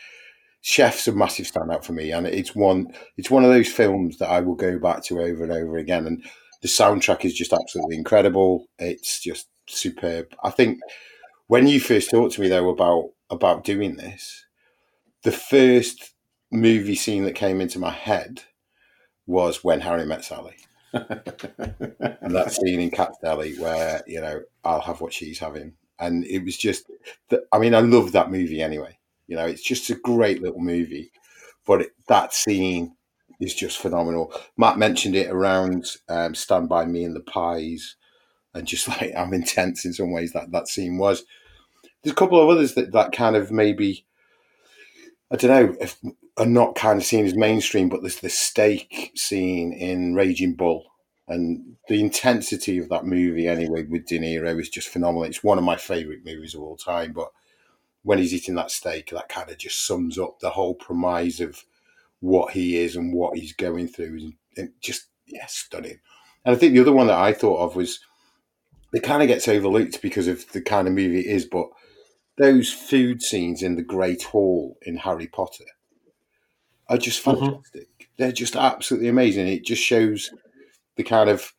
[0.61, 4.29] Chef's a massive standout for me, and it's one it's one of those films that
[4.29, 6.07] I will go back to over and over again.
[6.07, 6.25] And
[6.63, 8.67] the soundtrack is just absolutely incredible.
[8.79, 10.35] It's just superb.
[10.43, 10.81] I think
[11.47, 14.45] when you first talked to me though about about doing this,
[15.23, 16.13] the first
[16.53, 18.43] movie scene that came into my head
[19.27, 20.57] was when Harry met Sally.
[20.93, 25.75] and that scene in Katz Deli where, you know, I'll have what she's having.
[25.99, 26.91] And it was just,
[27.53, 28.99] I mean, I love that movie anyway.
[29.27, 31.13] You know, it's just a great little movie.
[31.67, 32.97] But it, that scene
[33.41, 34.33] is just phenomenal.
[34.57, 37.97] Matt mentioned it around um, Stand By Me and the Pies
[38.55, 41.25] and just like how intense in some ways that that scene was.
[42.03, 44.07] There's a couple of others that, that kind of maybe,
[45.31, 45.99] I don't know, if,
[46.41, 50.87] are not kind of seen as mainstream, but there's the steak scene in Raging Bull.
[51.29, 55.25] And the intensity of that movie, anyway, with De Niro is just phenomenal.
[55.25, 57.13] It's one of my favourite movies of all time.
[57.13, 57.29] But
[58.03, 61.63] when he's eating that steak, that kind of just sums up the whole premise of
[62.21, 64.33] what he is and what he's going through.
[64.57, 66.01] And just, yeah, stunning.
[66.47, 68.01] And I think the other one that I thought of was
[68.95, 71.69] it kind of gets overlooked because of the kind of movie it is, but
[72.39, 75.67] those food scenes in the Great Hall in Harry Potter
[76.91, 77.47] are just mm-hmm.
[77.47, 77.89] fantastic.
[77.89, 78.05] Mm-hmm.
[78.19, 79.47] They're just absolutely amazing.
[79.47, 80.31] It just shows
[80.97, 81.55] the kind of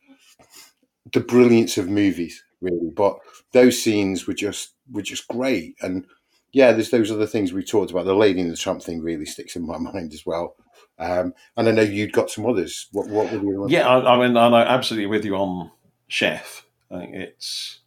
[1.12, 2.92] the brilliance of movies, really.
[2.96, 3.18] But
[3.54, 5.76] those scenes were just were just great.
[5.82, 6.06] And
[6.52, 8.06] yeah, there's those other things we talked about.
[8.06, 10.56] The Lady in the Tramp thing really sticks in my mind as well.
[11.00, 12.88] Um, and I know you'd got some others.
[12.92, 13.72] What, what were the ones?
[13.72, 15.72] Yeah, I, I mean, I'm absolutely with you on
[16.08, 16.66] Chef.
[16.92, 17.80] I think it's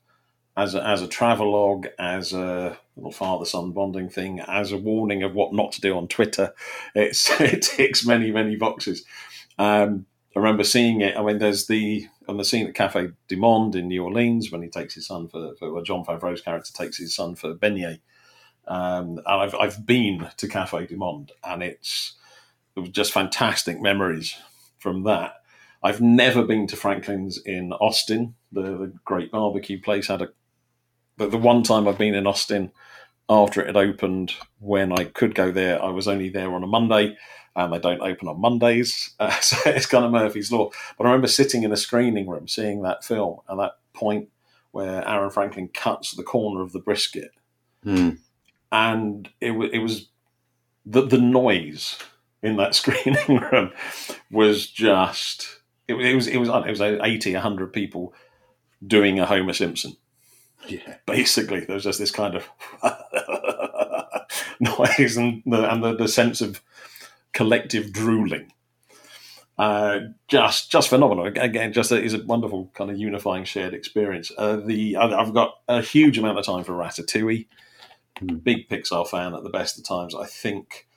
[0.57, 5.23] as a, as a travelogue, as a little father son bonding thing, as a warning
[5.23, 6.55] of what not to do on Twitter.
[6.95, 9.05] It's, it ticks many, many boxes.
[9.59, 11.17] Um, I remember seeing it.
[11.17, 14.63] I mean, there's the on the scene at Cafe Du Monde in New Orleans when
[14.63, 18.01] he takes his son for, for well, Jon Favreau's character takes his son for beignet.
[18.67, 22.15] Um, and I've I've been to Cafe Du Monde, and it's
[22.75, 24.37] it was just fantastic memories
[24.79, 25.35] from that.
[25.83, 30.09] I've never been to Franklin's in Austin, the, the great barbecue place.
[30.09, 30.31] Had a
[31.17, 32.73] but the one time I've been in Austin
[33.29, 36.67] after it had opened, when I could go there, I was only there on a
[36.67, 37.17] Monday,
[37.57, 40.71] and they don't open on Mondays, uh, so it's kind of Murphy's law.
[40.99, 44.29] But I remember sitting in a screening room, seeing that film, and that point
[44.73, 47.31] where Aaron Franklin cuts the corner of the brisket,
[47.85, 48.19] mm.
[48.73, 50.09] and it, w- it was
[50.85, 51.99] the the noise
[52.43, 53.73] in that screening room
[54.31, 58.13] was just it, it was it was it was 80 100 people
[58.87, 59.97] doing a Homer Simpson
[60.69, 60.97] yeah.
[61.07, 62.49] Basically, there's just this kind of
[64.61, 66.63] noise and the, and the, the sense of
[67.33, 68.53] collective drooling.
[69.57, 71.27] Uh, just just phenomenal.
[71.27, 74.33] Again, just a, is a wonderful kind of unifying shared experience.
[74.37, 77.47] Uh, the I've got a huge amount of time for Ratatouille.
[78.21, 78.43] Mm.
[78.43, 80.15] Big Pixar fan at the best of times.
[80.15, 80.89] I think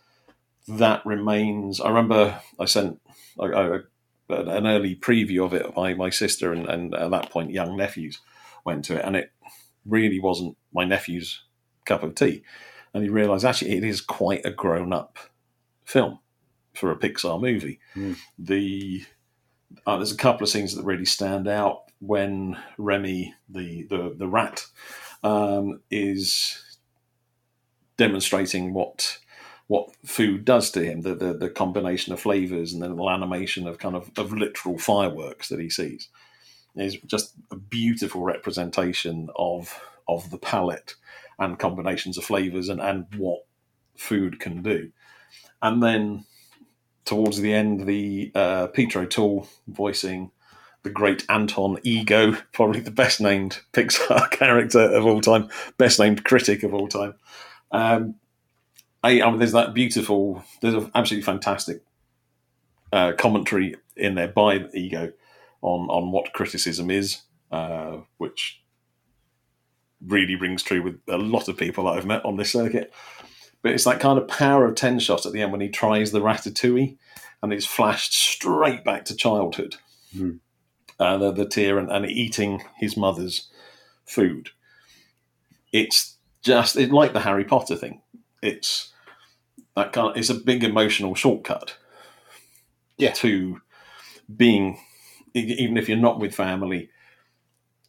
[0.68, 1.80] that remains.
[1.80, 3.00] I remember I sent
[3.40, 3.80] I, I,
[4.30, 5.76] an early preview of it.
[5.76, 8.20] by my sister and, and at that point young nephews
[8.66, 9.32] went to it, and it
[9.88, 11.44] really wasn't my nephew's
[11.86, 12.44] cup of tea.
[12.94, 15.18] And he realised actually it is quite a grown up
[15.86, 16.20] film
[16.74, 17.80] for a Pixar movie.
[17.96, 18.18] Mm.
[18.38, 19.06] The
[19.86, 24.28] uh, there's a couple of scenes that really stand out when Remy, the the, the
[24.28, 24.66] rat,
[25.24, 26.64] um, is
[27.98, 29.20] demonstrating what
[29.68, 33.78] what food does to him, the, the, the combination of flavors and the animation of
[33.78, 36.08] kind of, of literal fireworks that he sees
[36.80, 40.96] is just a beautiful representation of of the palate
[41.40, 43.46] and combinations of flavors and, and what
[43.96, 44.92] food can do.
[45.62, 46.26] And then
[47.06, 50.32] towards the end, the uh, Peter O'Toole voicing
[50.84, 56.24] the great Anton Ego, probably the best named Pixar character of all time, best named
[56.24, 57.16] critic of all time.
[57.72, 58.16] Um,
[59.04, 61.82] I, I mean, there's that beautiful, there's an absolutely fantastic
[62.94, 65.12] uh, commentary in there by Ego
[65.62, 68.62] on on what criticism is, uh, which
[70.06, 72.94] really rings true with a lot of people that I've met on this circuit.
[73.64, 76.12] But it's that kind of power of ten shot at the end when he tries
[76.12, 76.98] the ratatouille,
[77.42, 79.76] and it's flashed straight back to childhood.
[80.16, 80.40] Mm.
[81.00, 83.50] Uh, the, the tear and, and eating his mother's
[84.06, 84.50] food.
[85.72, 88.02] It's just it's like the Harry Potter thing.
[88.42, 88.94] It's
[89.76, 90.12] that kind.
[90.12, 91.78] Of, it's a big emotional shortcut.
[92.98, 93.12] Yeah.
[93.14, 93.62] To
[94.36, 94.80] being
[95.38, 96.90] even if you're not with family,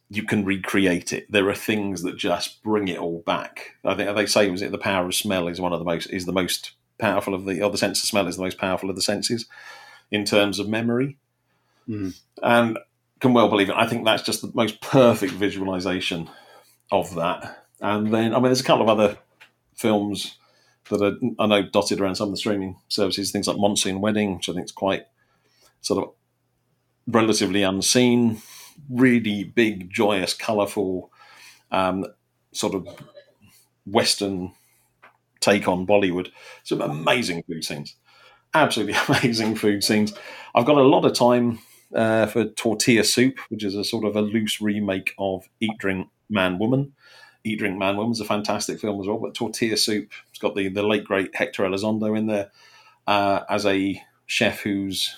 [0.09, 1.31] you can recreate it.
[1.31, 3.75] There are things that just bring it all back.
[3.85, 6.07] I think they say was it the power of smell is one of the most
[6.07, 8.89] is the most powerful of the or the sense of smell is the most powerful
[8.89, 9.45] of the senses
[10.11, 11.17] in terms of memory,
[11.87, 12.19] Mm.
[12.43, 12.77] and
[13.19, 13.75] can well believe it.
[13.75, 16.29] I think that's just the most perfect visualization
[16.91, 17.65] of that.
[17.81, 19.17] And then I mean, there's a couple of other
[19.75, 20.37] films
[20.89, 24.35] that are I know dotted around some of the streaming services, things like Monsoon Wedding,
[24.35, 25.05] which I think is quite
[25.81, 26.13] sort of
[27.09, 28.41] relatively unseen,
[28.89, 31.11] really big, joyous, colourful,
[31.71, 32.05] um,
[32.51, 32.87] sort of
[33.85, 34.53] Western
[35.39, 36.29] take on Bollywood.
[36.63, 37.95] Some amazing food scenes,
[38.53, 40.13] absolutely amazing food scenes.
[40.55, 41.59] I've got a lot of time
[41.93, 46.07] uh, for Tortilla Soup, which is a sort of a loose remake of Eat, Drink,
[46.29, 46.93] Man, Woman.
[47.43, 50.55] Eat, Drink, Man, Woman is a fantastic film as well, but Tortilla Soup, it's got
[50.55, 52.51] the, the late, great Hector Elizondo in there
[53.07, 55.17] uh, as a chef who's,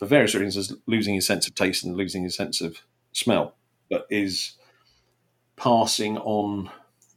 [0.00, 2.78] for various reasons, is losing his sense of taste and losing his sense of
[3.12, 3.54] smell,
[3.90, 4.54] but is
[5.56, 6.70] passing on,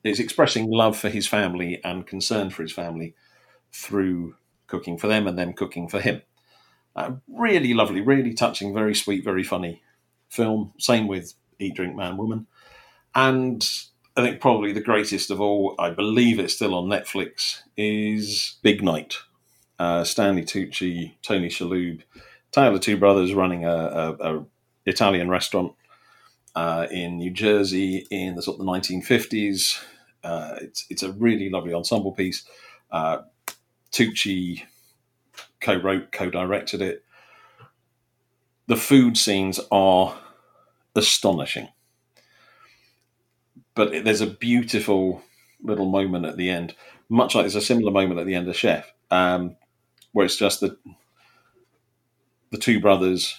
[0.04, 3.16] is expressing love for his family and concern for his family
[3.72, 4.36] through
[4.68, 6.24] cooking for them and them cooking for him.
[7.30, 9.82] Really lovely, really touching, very sweet, very funny
[10.28, 10.74] film.
[10.78, 12.48] Same with Eat, Drink, Man, Woman.
[13.16, 13.66] And
[14.18, 18.84] I think probably the greatest of all, I believe it's still on Netflix, is Big
[18.84, 19.20] Night.
[19.80, 22.02] Uh, Stanley Tucci, Tony Shalhoub,
[22.54, 24.46] Taylor two brothers running a, a, a
[24.86, 25.74] Italian restaurant
[26.56, 29.84] uh, in New Jersey in the sort of the 1950s.
[30.24, 32.46] Uh, it's it's a really lovely ensemble piece.
[32.92, 33.24] Uh,
[33.92, 34.64] Tucci
[35.60, 37.04] co-wrote, co-directed it.
[38.68, 40.16] The food scenes are
[40.96, 41.70] astonishing,
[43.76, 45.24] but there's a beautiful
[45.64, 46.76] little moment at the end.
[47.10, 49.56] Much like there's a similar moment at the end of Chef, um,
[50.12, 50.78] where it's just the
[52.54, 53.36] the two brothers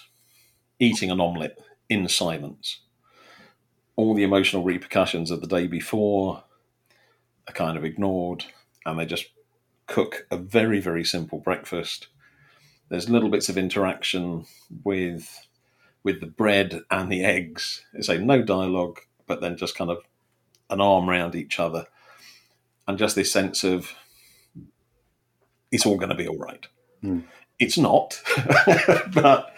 [0.77, 2.81] eating an omelette in silence.
[3.95, 6.43] All the emotional repercussions of the day before
[7.47, 8.43] are kind of ignored,
[8.85, 9.27] and they just
[9.87, 12.09] cook a very, very simple breakfast.
[12.89, 14.47] There's little bits of interaction
[14.83, 15.47] with
[16.03, 17.85] with the bread and the eggs.
[17.93, 19.99] It's like no dialogue, but then just kind of
[20.69, 21.87] an arm around each other,
[22.85, 23.93] and just this sense of
[25.71, 26.67] it's all going to be all right.
[26.99, 27.21] Hmm.
[27.59, 28.21] It's not,
[29.13, 29.55] but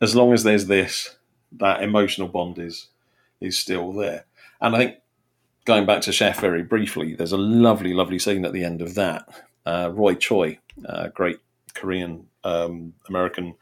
[0.00, 1.16] as long as there's this,
[1.52, 2.88] that emotional bond is
[3.40, 4.26] is still there.
[4.60, 4.96] And I think
[5.64, 8.94] going back to Chef very briefly, there's a lovely, lovely scene at the end of
[8.94, 9.28] that.
[9.66, 11.38] Uh, Roy Choi, uh, great
[11.74, 13.54] Korean um, American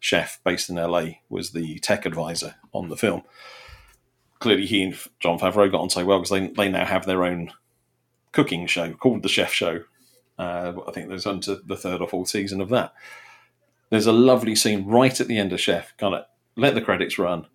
[0.00, 3.22] chef based in LA, was the tech advisor on the film.
[4.40, 7.24] Clearly, he and Jon Favreau got on so well because they, they now have their
[7.24, 7.52] own
[8.32, 9.84] cooking show called The Chef Show.
[10.38, 12.94] Uh, I think there's to the third or fourth season of that.
[13.90, 16.24] There's a lovely scene right at the end of Chef, kind of
[16.56, 17.46] let the credits run,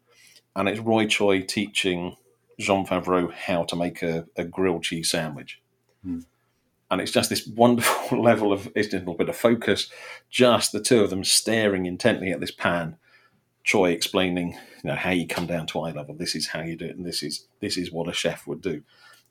[0.56, 2.18] and it's Roy Choi teaching
[2.60, 5.62] Jon Favreau how to make a, a grilled cheese sandwich.
[6.04, 6.20] Hmm.
[6.92, 9.90] And it's just this wonderful level of it's a little bit of focus,
[10.30, 12.98] just the two of them staring intently at this pan.
[13.64, 14.52] Choi explaining,
[14.84, 16.16] you know, how you come down to eye level.
[16.16, 18.62] This is how you do it, and this is this is what a chef would
[18.62, 18.84] do.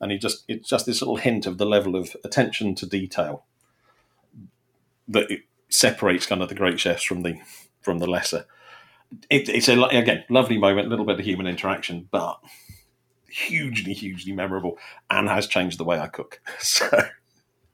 [0.02, 3.44] And he just it's just this little hint of the level of attention to detail
[5.08, 5.28] that
[5.68, 7.40] separates kind of the great chefs from the
[7.80, 8.46] from the lesser.
[9.30, 12.40] It, it's a again lovely moment, a little bit of human interaction, but
[13.28, 14.76] hugely, hugely memorable,
[15.08, 16.40] and has changed the way I cook.
[16.60, 16.88] So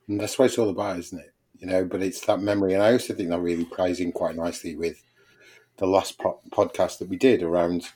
[0.07, 1.33] And that's what it's all about, isn't it?
[1.59, 4.35] You know, but it's that memory, and I also think that really plays in quite
[4.35, 5.03] nicely with
[5.77, 7.89] the last po- podcast that we did around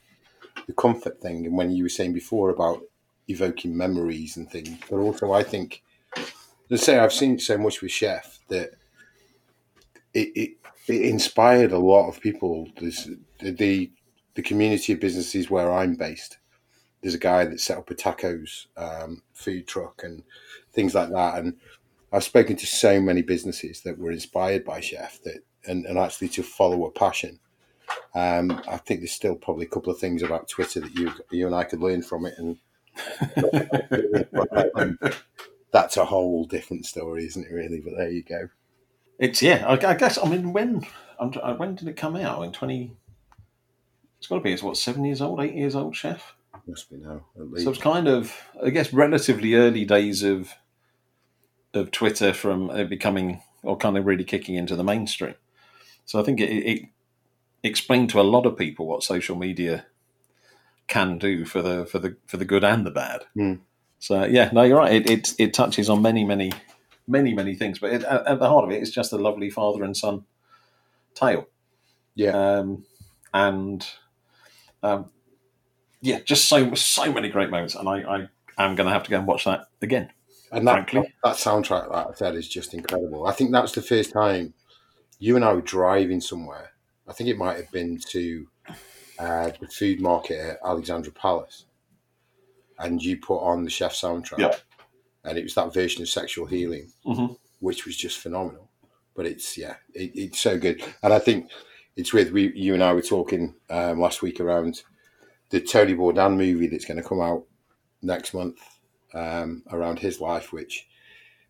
[0.68, 2.82] the comfort thing, and when you were saying before about
[3.28, 4.78] evoking memories and things.
[4.90, 5.84] But also, I think,
[6.70, 8.72] let's say, I've seen so much with Chef that
[10.14, 10.50] it it,
[10.88, 12.68] it inspired a lot of people.
[12.80, 13.10] There's
[13.40, 13.92] the
[14.36, 16.38] the community of businesses where I'm based.
[17.02, 20.24] There's a guy that set up a tacos um, food truck and
[20.72, 21.56] things like that, and
[22.12, 26.30] I've spoken to so many businesses that were inspired by Chef that and, and actually
[26.30, 27.40] to follow a passion.
[28.16, 31.46] Um, I think there's still probably a couple of things about Twitter that you you
[31.46, 32.58] and I could learn from it, and
[35.72, 37.52] that's a whole different story, isn't it?
[37.52, 38.50] Really, but there you go.
[39.20, 39.66] it's yeah.
[39.68, 40.86] I, I guess I mean when
[41.58, 42.44] when did it come out?
[42.44, 42.96] In twenty.
[44.18, 44.54] It's got to be.
[44.54, 46.36] It's what seven years old, eight years old, chef.
[46.66, 47.66] Must be now at least.
[47.66, 48.34] So it's kind of,
[48.64, 50.54] I guess, relatively early days of
[51.74, 55.36] of Twitter from it becoming or kind of really kicking into the mainstream.
[56.06, 56.90] So I think it, it
[57.64, 59.86] explained to a lot of people what social media
[60.88, 63.24] can do for the for the for the good and the bad.
[63.34, 63.56] Hmm.
[64.00, 64.94] So yeah, no, you're right.
[64.94, 66.52] It, it it touches on many many
[67.08, 69.50] many many things, but it, at, at the heart of it, it's just a lovely
[69.50, 70.26] father and son
[71.16, 71.48] tale.
[72.16, 72.86] yeah, Um,
[73.34, 73.86] and
[74.82, 75.10] um,
[76.02, 79.10] yeah, just so so many great moments, and I, I am going to have to
[79.10, 80.12] go and watch that again.
[80.52, 81.14] And that, Frankly.
[81.24, 83.26] that soundtrack, like I said, is just incredible.
[83.26, 84.54] I think that was the first time
[85.18, 86.74] you and I were driving somewhere.
[87.08, 88.48] I think it might have been to
[89.24, 91.66] uh, the food market at Alexandra Palace,
[92.80, 94.56] and you put on the chef soundtrack, Yeah.
[95.24, 97.38] and it was that version of Sexual Healing, Mhm.
[97.60, 98.70] which was just phenomenal.
[99.16, 101.50] But it's yeah, it, it's so good, and I think
[101.96, 104.84] it's with we you and I were talking um, last week around
[105.50, 107.46] the Tony Bourdain movie that's going to come out
[108.02, 108.58] next month
[109.14, 110.88] um, around his life, which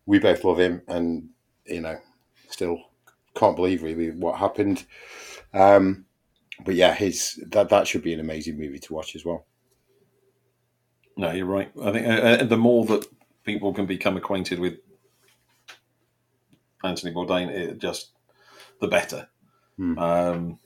[0.06, 1.30] we both love him, and
[1.64, 1.98] you know,
[2.50, 2.78] still
[3.34, 4.84] can't believe really what happened.
[5.54, 6.04] Um,
[6.64, 9.46] but yeah, his that that should be an amazing movie to watch as well.
[11.16, 11.70] No, you're right.
[11.82, 13.06] I think uh, uh, the more that
[13.44, 14.74] people can become acquainted with
[16.82, 18.10] Anthony Bourdain, it just
[18.80, 19.28] the better.
[19.76, 19.98] Hmm.
[19.98, 20.58] Um,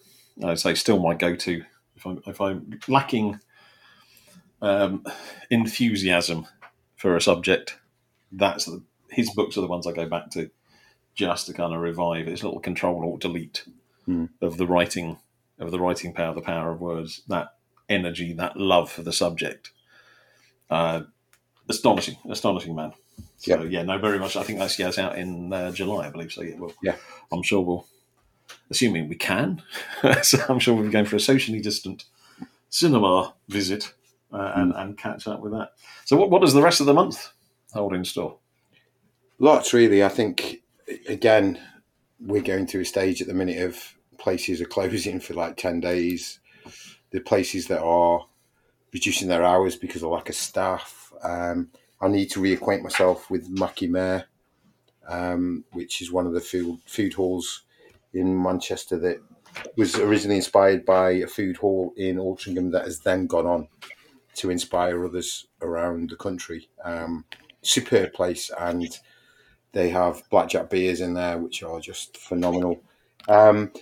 [0.45, 1.65] I'd say still my go-to
[1.97, 3.41] if I'm if I'm lacking
[4.63, 5.05] um,
[5.51, 6.47] enthusiasm
[6.97, 7.79] for a subject.
[8.31, 10.51] That's the, his books are the ones I go back to
[11.15, 12.29] just to kind of revive.
[12.29, 13.65] It's a little control or delete
[14.07, 14.27] Hmm.
[14.41, 15.19] of the writing
[15.59, 17.55] of the writing power, the power of words, that
[17.89, 19.71] energy, that love for the subject.
[20.71, 21.03] Uh,
[21.69, 22.93] astonishing, astonishing man.
[23.39, 24.37] So yeah, no, very much.
[24.37, 26.33] I think that's yeah, it's out in uh, July, I believe.
[26.33, 26.97] So yeah, well, Yeah.
[27.33, 27.87] I'm sure we'll,
[28.71, 29.63] assuming we can.
[30.23, 32.05] so I'm sure we'll be going for a socially distant
[32.71, 33.95] cinema visit
[34.33, 35.73] uh, and and catch up with that.
[36.05, 37.33] So what what does the rest of the month
[37.73, 38.39] hold in store?
[39.39, 40.03] Lots really.
[40.03, 40.63] I think
[41.09, 41.61] again,
[42.21, 45.81] we're going through a stage at the minute of places are closing for like ten
[45.81, 46.41] days.
[47.11, 48.27] The places that are
[48.93, 51.13] reducing their hours because of lack of staff.
[51.23, 54.27] Um, I need to reacquaint myself with Mackie Mayor,
[55.09, 57.63] um, which is one of the food food halls
[58.13, 59.19] in Manchester that
[59.77, 63.69] was originally inspired by a food hall in Altrincham that has then gone on
[64.35, 66.69] to inspire others around the country.
[66.85, 67.25] Um,
[67.63, 68.99] superb place, and
[69.73, 72.81] they have blackjack beers in there, which are just phenomenal.
[73.29, 73.73] Um,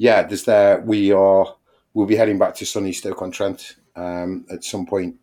[0.00, 0.80] yeah, there's there.
[0.80, 1.54] We are.
[1.92, 5.16] We'll be heading back to sunny Stoke on Trent um, at some point,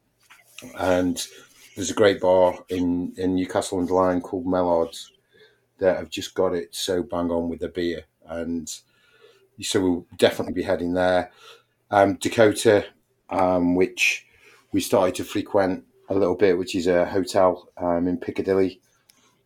[0.78, 1.28] and
[1.76, 5.08] there's a great bar in in Newcastle under Lyme called Mellards
[5.80, 8.72] that have just got it so bang on with the beer, and
[9.60, 11.32] so we'll definitely be heading there.
[11.90, 12.86] Um, Dakota,
[13.32, 14.28] um, which
[14.74, 18.80] we started to frequent a little bit, which is a hotel um, in Piccadilly.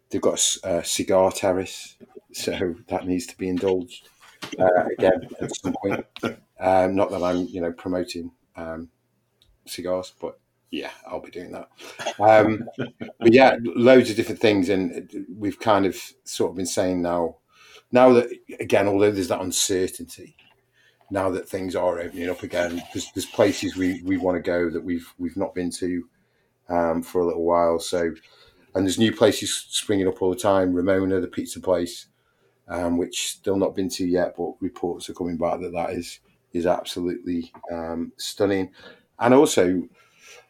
[0.10, 1.96] They've got a cigar terrace,
[2.34, 4.10] so that needs to be indulged
[4.60, 6.06] uh, again at some point.
[6.60, 8.90] Um, not that I'm, you know, promoting um,
[9.66, 10.40] cigars, but
[10.70, 11.70] yeah, I'll be doing that.
[12.20, 12.70] Um,
[13.20, 17.38] but yeah, loads of different things, and we've kind of sort of been saying now,
[17.92, 18.30] now that
[18.60, 20.36] again, although there's that uncertainty,
[21.10, 24.70] now that things are opening up again, there's, there's places we, we want to go
[24.70, 26.08] that we've we've not been to
[26.70, 27.80] um, for a little while.
[27.80, 28.14] So,
[28.74, 30.74] and there's new places springing up all the time.
[30.74, 32.06] Ramona, the pizza place,
[32.68, 36.20] um, which still not been to yet, but reports are coming back that that is
[36.54, 38.72] is absolutely um, stunning.
[39.20, 39.84] And also,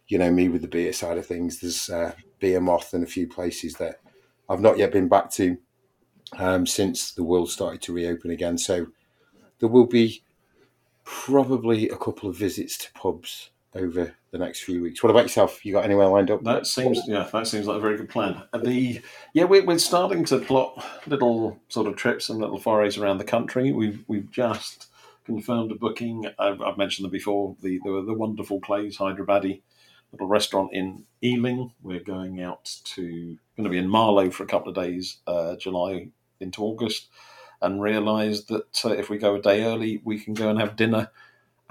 [0.07, 3.27] you know, me with the beer side of things, there's uh, Beermoth and a few
[3.27, 3.99] places that
[4.49, 5.57] I've not yet been back to
[6.37, 8.57] um, since the world started to reopen again.
[8.57, 8.87] So
[9.59, 10.23] there will be
[11.03, 15.01] probably a couple of visits to pubs over the next few weeks.
[15.01, 15.65] What about yourself?
[15.65, 16.43] You got anywhere lined up?
[16.43, 18.43] That seems yeah, that seems like a very good plan.
[18.53, 19.01] The
[19.33, 23.23] yeah, we're, we're starting to plot little sort of trips and little forays around the
[23.23, 23.71] country.
[23.71, 24.87] We've we've just
[25.25, 26.27] confirmed a booking.
[26.39, 27.55] I've, I've mentioned them before.
[27.61, 29.61] The, the the wonderful Clay's Hyderabadi
[30.11, 31.71] little restaurant in Ealing.
[31.81, 35.55] We're going out to going to be in Marlow for a couple of days, uh,
[35.55, 36.09] July
[36.39, 37.07] into August,
[37.61, 40.75] and realised that uh, if we go a day early, we can go and have
[40.75, 41.09] dinner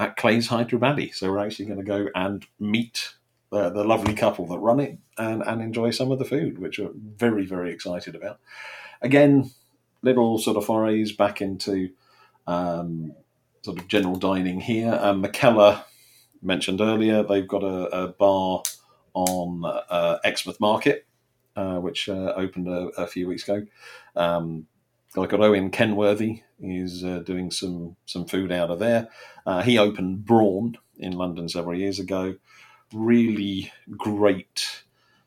[0.00, 1.14] at Clay's Hyderabadi.
[1.14, 3.14] So we're actually going to go and meet
[3.52, 6.78] the, the lovely couple that run it and, and enjoy some of the food, which
[6.78, 8.40] we're very, very excited about.
[9.02, 9.50] Again,
[10.00, 11.90] little sort of forays back into
[12.46, 13.12] um,
[13.62, 14.98] sort of general dining here.
[15.00, 15.84] Um, Mikkeller
[16.40, 18.62] mentioned earlier, they've got a, a bar
[19.12, 21.06] on uh, Exmouth Market,
[21.56, 23.66] uh, which uh, opened a, a few weeks ago.
[24.16, 24.66] Um,
[25.14, 29.08] guy called Owen Kenworthy is uh, doing some some food out of there.
[29.46, 32.36] Uh, he opened Brawn in London several years ago.
[32.92, 34.82] Really great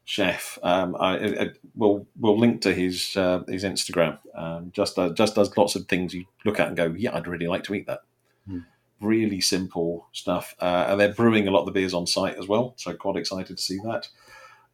[0.06, 0.60] chef.
[0.64, 4.20] Um, I, I, we'll we'll link to his uh, his Instagram.
[4.36, 7.28] Um, just uh, just does lots of things you look at and go, yeah, I'd
[7.28, 8.02] really like to eat that.
[8.48, 8.60] Hmm.
[9.02, 12.48] Really simple stuff, uh, and they're brewing a lot of the beers on site as
[12.48, 12.74] well.
[12.78, 14.08] So quite excited to see that.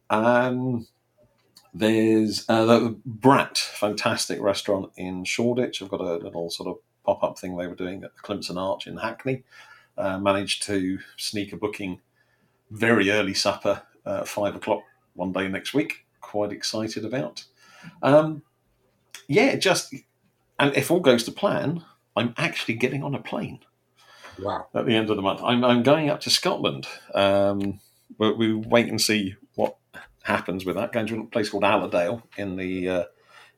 [0.08, 0.86] Um,
[1.72, 5.82] there's uh, the Brat, fantastic restaurant in Shoreditch.
[5.82, 8.58] I've got a little sort of pop up thing they were doing at the Climpson
[8.58, 9.44] Arch in Hackney.
[10.00, 12.00] uh, managed to sneak a booking
[12.70, 14.82] very early supper uh, five o'clock
[15.14, 16.06] one day next week.
[16.20, 17.44] Quite excited about.
[18.02, 18.42] Um,
[19.28, 19.94] yeah, just
[20.58, 21.84] and if all goes to plan,
[22.16, 23.60] I'm actually getting on a plane.
[24.38, 24.66] Wow.
[24.74, 26.86] At the end of the month, I'm, I'm going up to Scotland.
[27.14, 27.80] Um,
[28.18, 29.36] we, we wait and see
[30.22, 30.92] happens with that.
[30.92, 33.04] Going to a place called Alladale in the uh,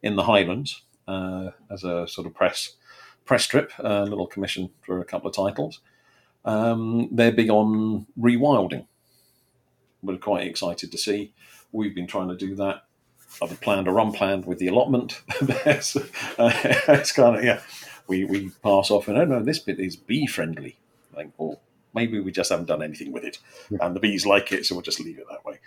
[0.03, 2.77] in the Highlands uh, as a sort of press
[3.25, 5.81] press trip, a little commission for a couple of titles.
[6.45, 8.87] Um, they're big on rewilding.
[10.03, 11.33] We're quite excited to see.
[11.71, 12.83] We've been trying to do that,
[13.41, 15.23] either planned or unplanned, with the allotment.
[15.41, 16.01] it's, uh,
[16.39, 17.61] it's kind of yeah.
[18.09, 20.77] We, we pass off and oh no, this bit is bee friendly.
[21.15, 21.61] Like, well,
[21.95, 23.39] maybe we just haven't done anything with it,
[23.81, 25.61] and the bees like it, so we'll just leave it that way.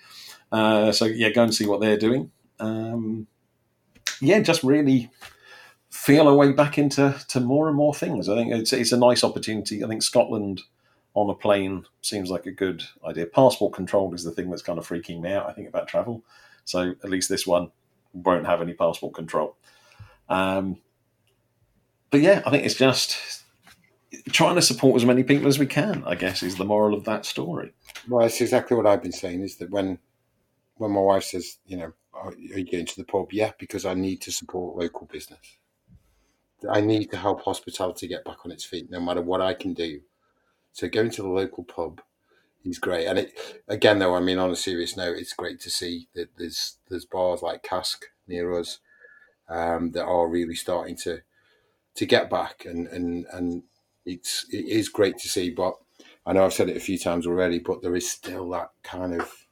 [0.52, 2.32] Uh, so yeah, go and see what they're doing.
[2.60, 3.28] Um,
[4.22, 5.10] yeah, just really
[5.90, 8.30] feel our way back into to more and more things.
[8.30, 9.84] I think it's it's a nice opportunity.
[9.84, 10.62] I think Scotland
[11.14, 13.26] on a plane seems like a good idea.
[13.26, 15.50] Passport control is the thing that's kind of freaking me out.
[15.50, 16.24] I think about travel.
[16.66, 17.72] So at least this one
[18.14, 19.56] won't have any passport control.
[20.28, 20.78] Um,
[22.12, 23.44] but yeah, I think it's just
[24.30, 26.04] trying to support as many people as we can.
[26.06, 27.74] I guess is the moral of that story.
[28.08, 29.42] Well, that's exactly what I've been saying.
[29.42, 30.00] Is that when
[30.78, 33.32] when my wife says, you know, are you going to the pub?
[33.32, 35.58] Yeah, because I need to support local business.
[36.70, 39.74] I need to help hospitality get back on its feet, no matter what I can
[39.74, 40.02] do.
[40.72, 42.02] So going to the local pub
[42.64, 43.06] is great.
[43.06, 46.30] And it again, though, I mean, on a serious note, it's great to see that
[46.38, 48.80] there's there's bars like Cask near us
[49.48, 51.20] um, that are really starting to
[51.96, 53.64] to get back, and and and
[54.06, 55.50] it's it is great to see.
[55.50, 55.76] But
[56.26, 59.14] I know I've said it a few times already, but there is still that kind
[59.14, 59.45] of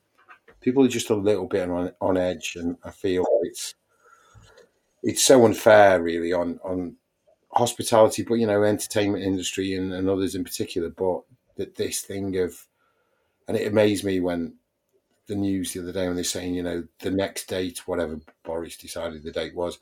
[0.64, 3.76] people are just a little bit on on edge, and I feel it's
[5.04, 6.96] it's so unfair, really, on on
[7.52, 10.90] hospitality, but you know, entertainment industry and, and others in particular.
[10.90, 11.22] But
[11.58, 12.68] that this thing of,
[13.48, 14.56] and it amazed me when
[15.28, 18.78] the news the other day when they're saying, you know, the next date, whatever Boris
[18.78, 19.80] decided the date was,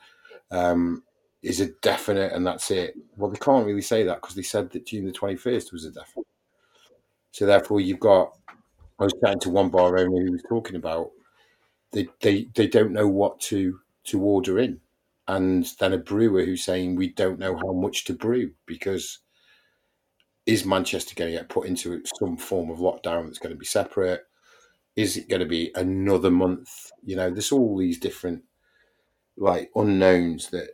[0.52, 1.04] um,
[1.42, 2.96] is a definite, and that's it.
[3.18, 5.86] Well, they can't really say that because they said that June the twenty first was
[5.86, 6.28] a definite.
[7.32, 8.34] So therefore, you've got.
[9.02, 11.12] I was chatting to one bar owner who was talking about
[11.92, 14.80] they they they don't know what to to order in
[15.28, 19.20] and then a brewer who's saying we don't know how much to brew because
[20.46, 23.66] is Manchester going to get put into some form of lockdown that's going to be
[23.66, 24.26] separate?
[24.96, 26.92] Is it going to be another month?
[27.04, 28.44] You know, there's all these different
[29.38, 30.72] like unknowns that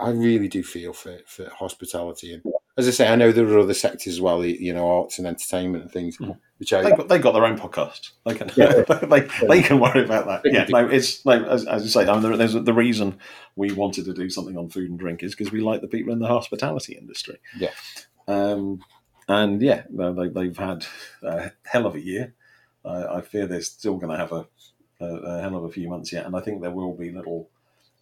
[0.00, 2.34] I really do feel for, for hospitality.
[2.34, 2.42] And
[2.76, 5.26] as I say, I know there are other sectors as well, you know, arts and
[5.26, 6.38] entertainment and things, Mm.
[6.58, 8.10] Which I They got, they got their own podcast.
[8.26, 8.82] They can Yeah.
[8.82, 10.42] they, they can worry about that.
[10.44, 12.06] Yeah, no, it's no, as, as you say.
[12.06, 13.18] I mean, there- there's the reason
[13.56, 16.12] we wanted to do something on food and drink is because we like the people
[16.12, 17.38] in the hospitality industry.
[17.58, 17.70] Yeah.
[18.26, 18.80] Um,
[19.28, 20.84] and yeah, they, they've had
[21.22, 22.34] a hell of a year.
[22.84, 24.46] I I fear they're still going to have a,
[25.00, 27.50] a, a hell of a few months yet, and I think there will be little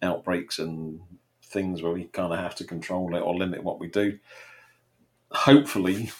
[0.01, 0.99] outbreaks and
[1.43, 4.19] things where we kind of have to control it or limit what we do.
[5.31, 6.11] Hopefully,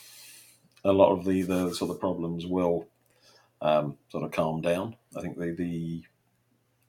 [0.88, 2.88] a lot of the, the sort of problems will
[3.62, 4.96] um, sort of calm down.
[5.16, 6.04] I think the, the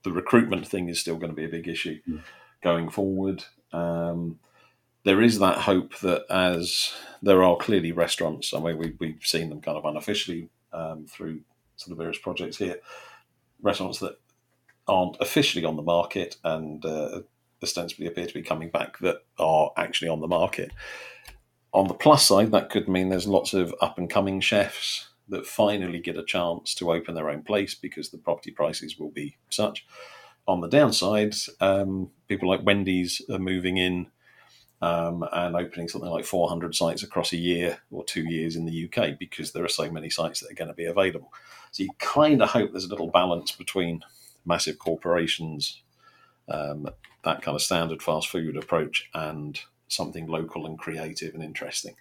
[0.05, 2.22] the recruitment thing is still going to be a big issue Mm.
[2.62, 3.44] going forward.
[3.72, 4.38] Um,
[5.05, 6.92] there is that hope that as
[7.22, 11.40] there are clearly restaurants, I mean, we, we've seen them kind of unofficially um, through
[11.76, 12.76] sort of various projects here,
[13.62, 14.18] restaurants that
[14.86, 17.20] aren't officially on the market and uh,
[17.62, 20.70] ostensibly appear to be coming back that are actually on the market.
[21.72, 25.46] On the plus side, that could mean there's lots of up and coming chefs that
[25.46, 29.36] finally get a chance to open their own place because the property prices will be
[29.50, 29.86] such.
[30.46, 34.06] On the downside, um, people like Wendy's are moving in
[34.80, 38.90] um, and opening something like 400 sites across a year or two years in the
[38.90, 41.32] UK because there are so many sites that are going to be available.
[41.72, 44.02] So you kind of hope there's a little balance between
[44.46, 45.82] massive corporations,
[46.48, 46.88] um,
[47.24, 51.95] that kind of standard fast food approach, and something local and creative and interesting.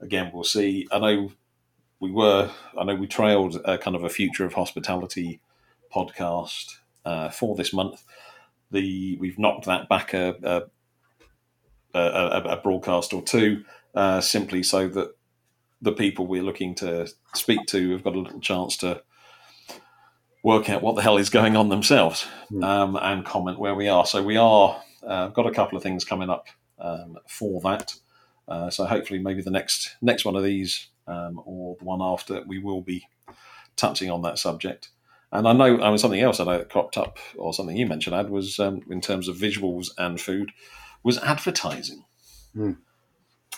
[0.00, 0.86] Again, we'll see.
[0.92, 1.32] I know
[2.00, 5.40] we were, I know we trailed a kind of a future of hospitality
[5.94, 8.02] podcast uh, for this month.
[8.70, 10.68] The we've knocked that back a,
[11.94, 13.64] a, a, a broadcast or two,
[13.94, 15.16] uh, simply so that
[15.82, 19.02] the people we're looking to speak to have got a little chance to
[20.42, 22.64] work out what the hell is going on themselves Hmm.
[22.64, 24.06] um, and comment where we are.
[24.06, 26.46] So we are uh, got a couple of things coming up
[26.80, 27.94] um, for that.
[28.48, 32.42] Uh, so hopefully, maybe the next next one of these um, or the one after,
[32.46, 33.06] we will be
[33.76, 34.90] touching on that subject.
[35.32, 37.86] And I know, I mean, something else i that I cropped up, or something you
[37.86, 40.50] mentioned, Ad, was um, in terms of visuals and food,
[41.02, 42.04] was advertising.
[42.52, 42.72] Hmm.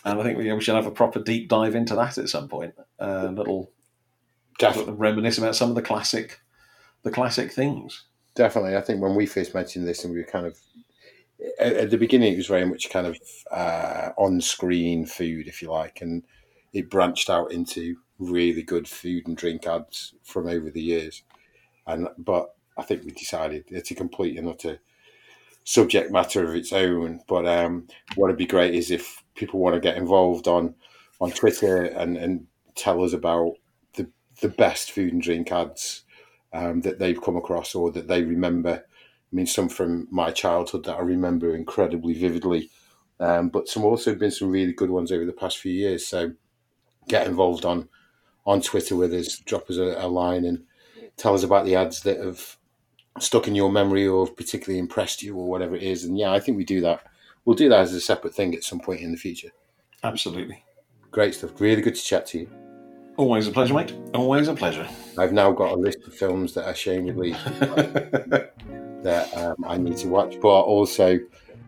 [0.05, 2.47] and I think we, we should have a proper deep dive into that at some
[2.47, 2.75] point.
[2.99, 3.71] A little,
[4.59, 4.93] Definitely.
[4.95, 6.41] reminisce about some of the classic,
[7.03, 8.05] the classic things.
[8.35, 8.77] Definitely.
[8.77, 10.59] I think when we first mentioned this, and we were kind of
[11.59, 13.19] at, at the beginning, it was very much kind of
[13.51, 16.25] uh, on-screen food, if you like, and
[16.73, 21.23] it branched out into really good food and drink ads from over the years.
[21.87, 24.81] And but I think we decided it's a complete and utter
[25.65, 27.21] subject matter of its own.
[27.29, 30.75] But um, what would be great is if people want to get involved on
[31.21, 33.55] on Twitter and, and tell us about
[33.95, 34.09] the
[34.41, 36.05] the best food and drink ads
[36.53, 38.85] um, that they've come across or that they remember.
[39.33, 42.71] I mean, some from my childhood that I remember incredibly vividly,
[43.19, 46.07] um, but some also have been some really good ones over the past few years.
[46.07, 46.33] So
[47.09, 47.89] get involved on
[48.45, 50.65] on Twitter with us, drop us a, a line, and
[51.17, 52.57] tell us about the ads that have
[53.21, 56.05] stuck in your memory or have particularly impressed you or whatever it is.
[56.05, 57.07] And yeah, I think we do that.
[57.45, 59.51] We'll do that as a separate thing at some point in the future.
[60.03, 60.65] Absolutely.
[61.11, 61.61] Great stuff.
[61.61, 62.51] Really good to chat to you.
[63.17, 63.95] Always a pleasure, mate.
[64.15, 64.89] Always a pleasure.
[65.19, 67.37] I've now got a list of films that ashamedly
[69.03, 71.19] that um, I need to watch, but also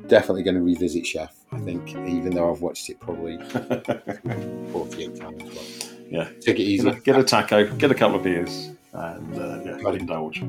[0.07, 1.35] definitely going to revisit Chef.
[1.53, 3.39] I think, even though I've watched it probably
[4.72, 5.91] 48 times.
[6.11, 6.28] Yeah.
[6.41, 6.85] take it easy.
[6.85, 10.41] Get a, get a taco, get a couple of beers, and uh, yeah, indulge.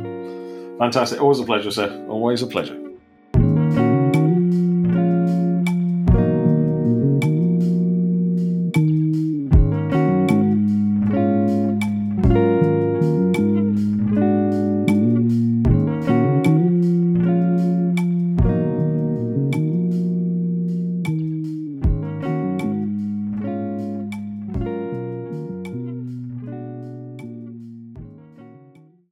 [0.79, 1.21] Fantastic.
[1.21, 2.05] Always a pleasure, sir.
[2.09, 2.79] Always a pleasure.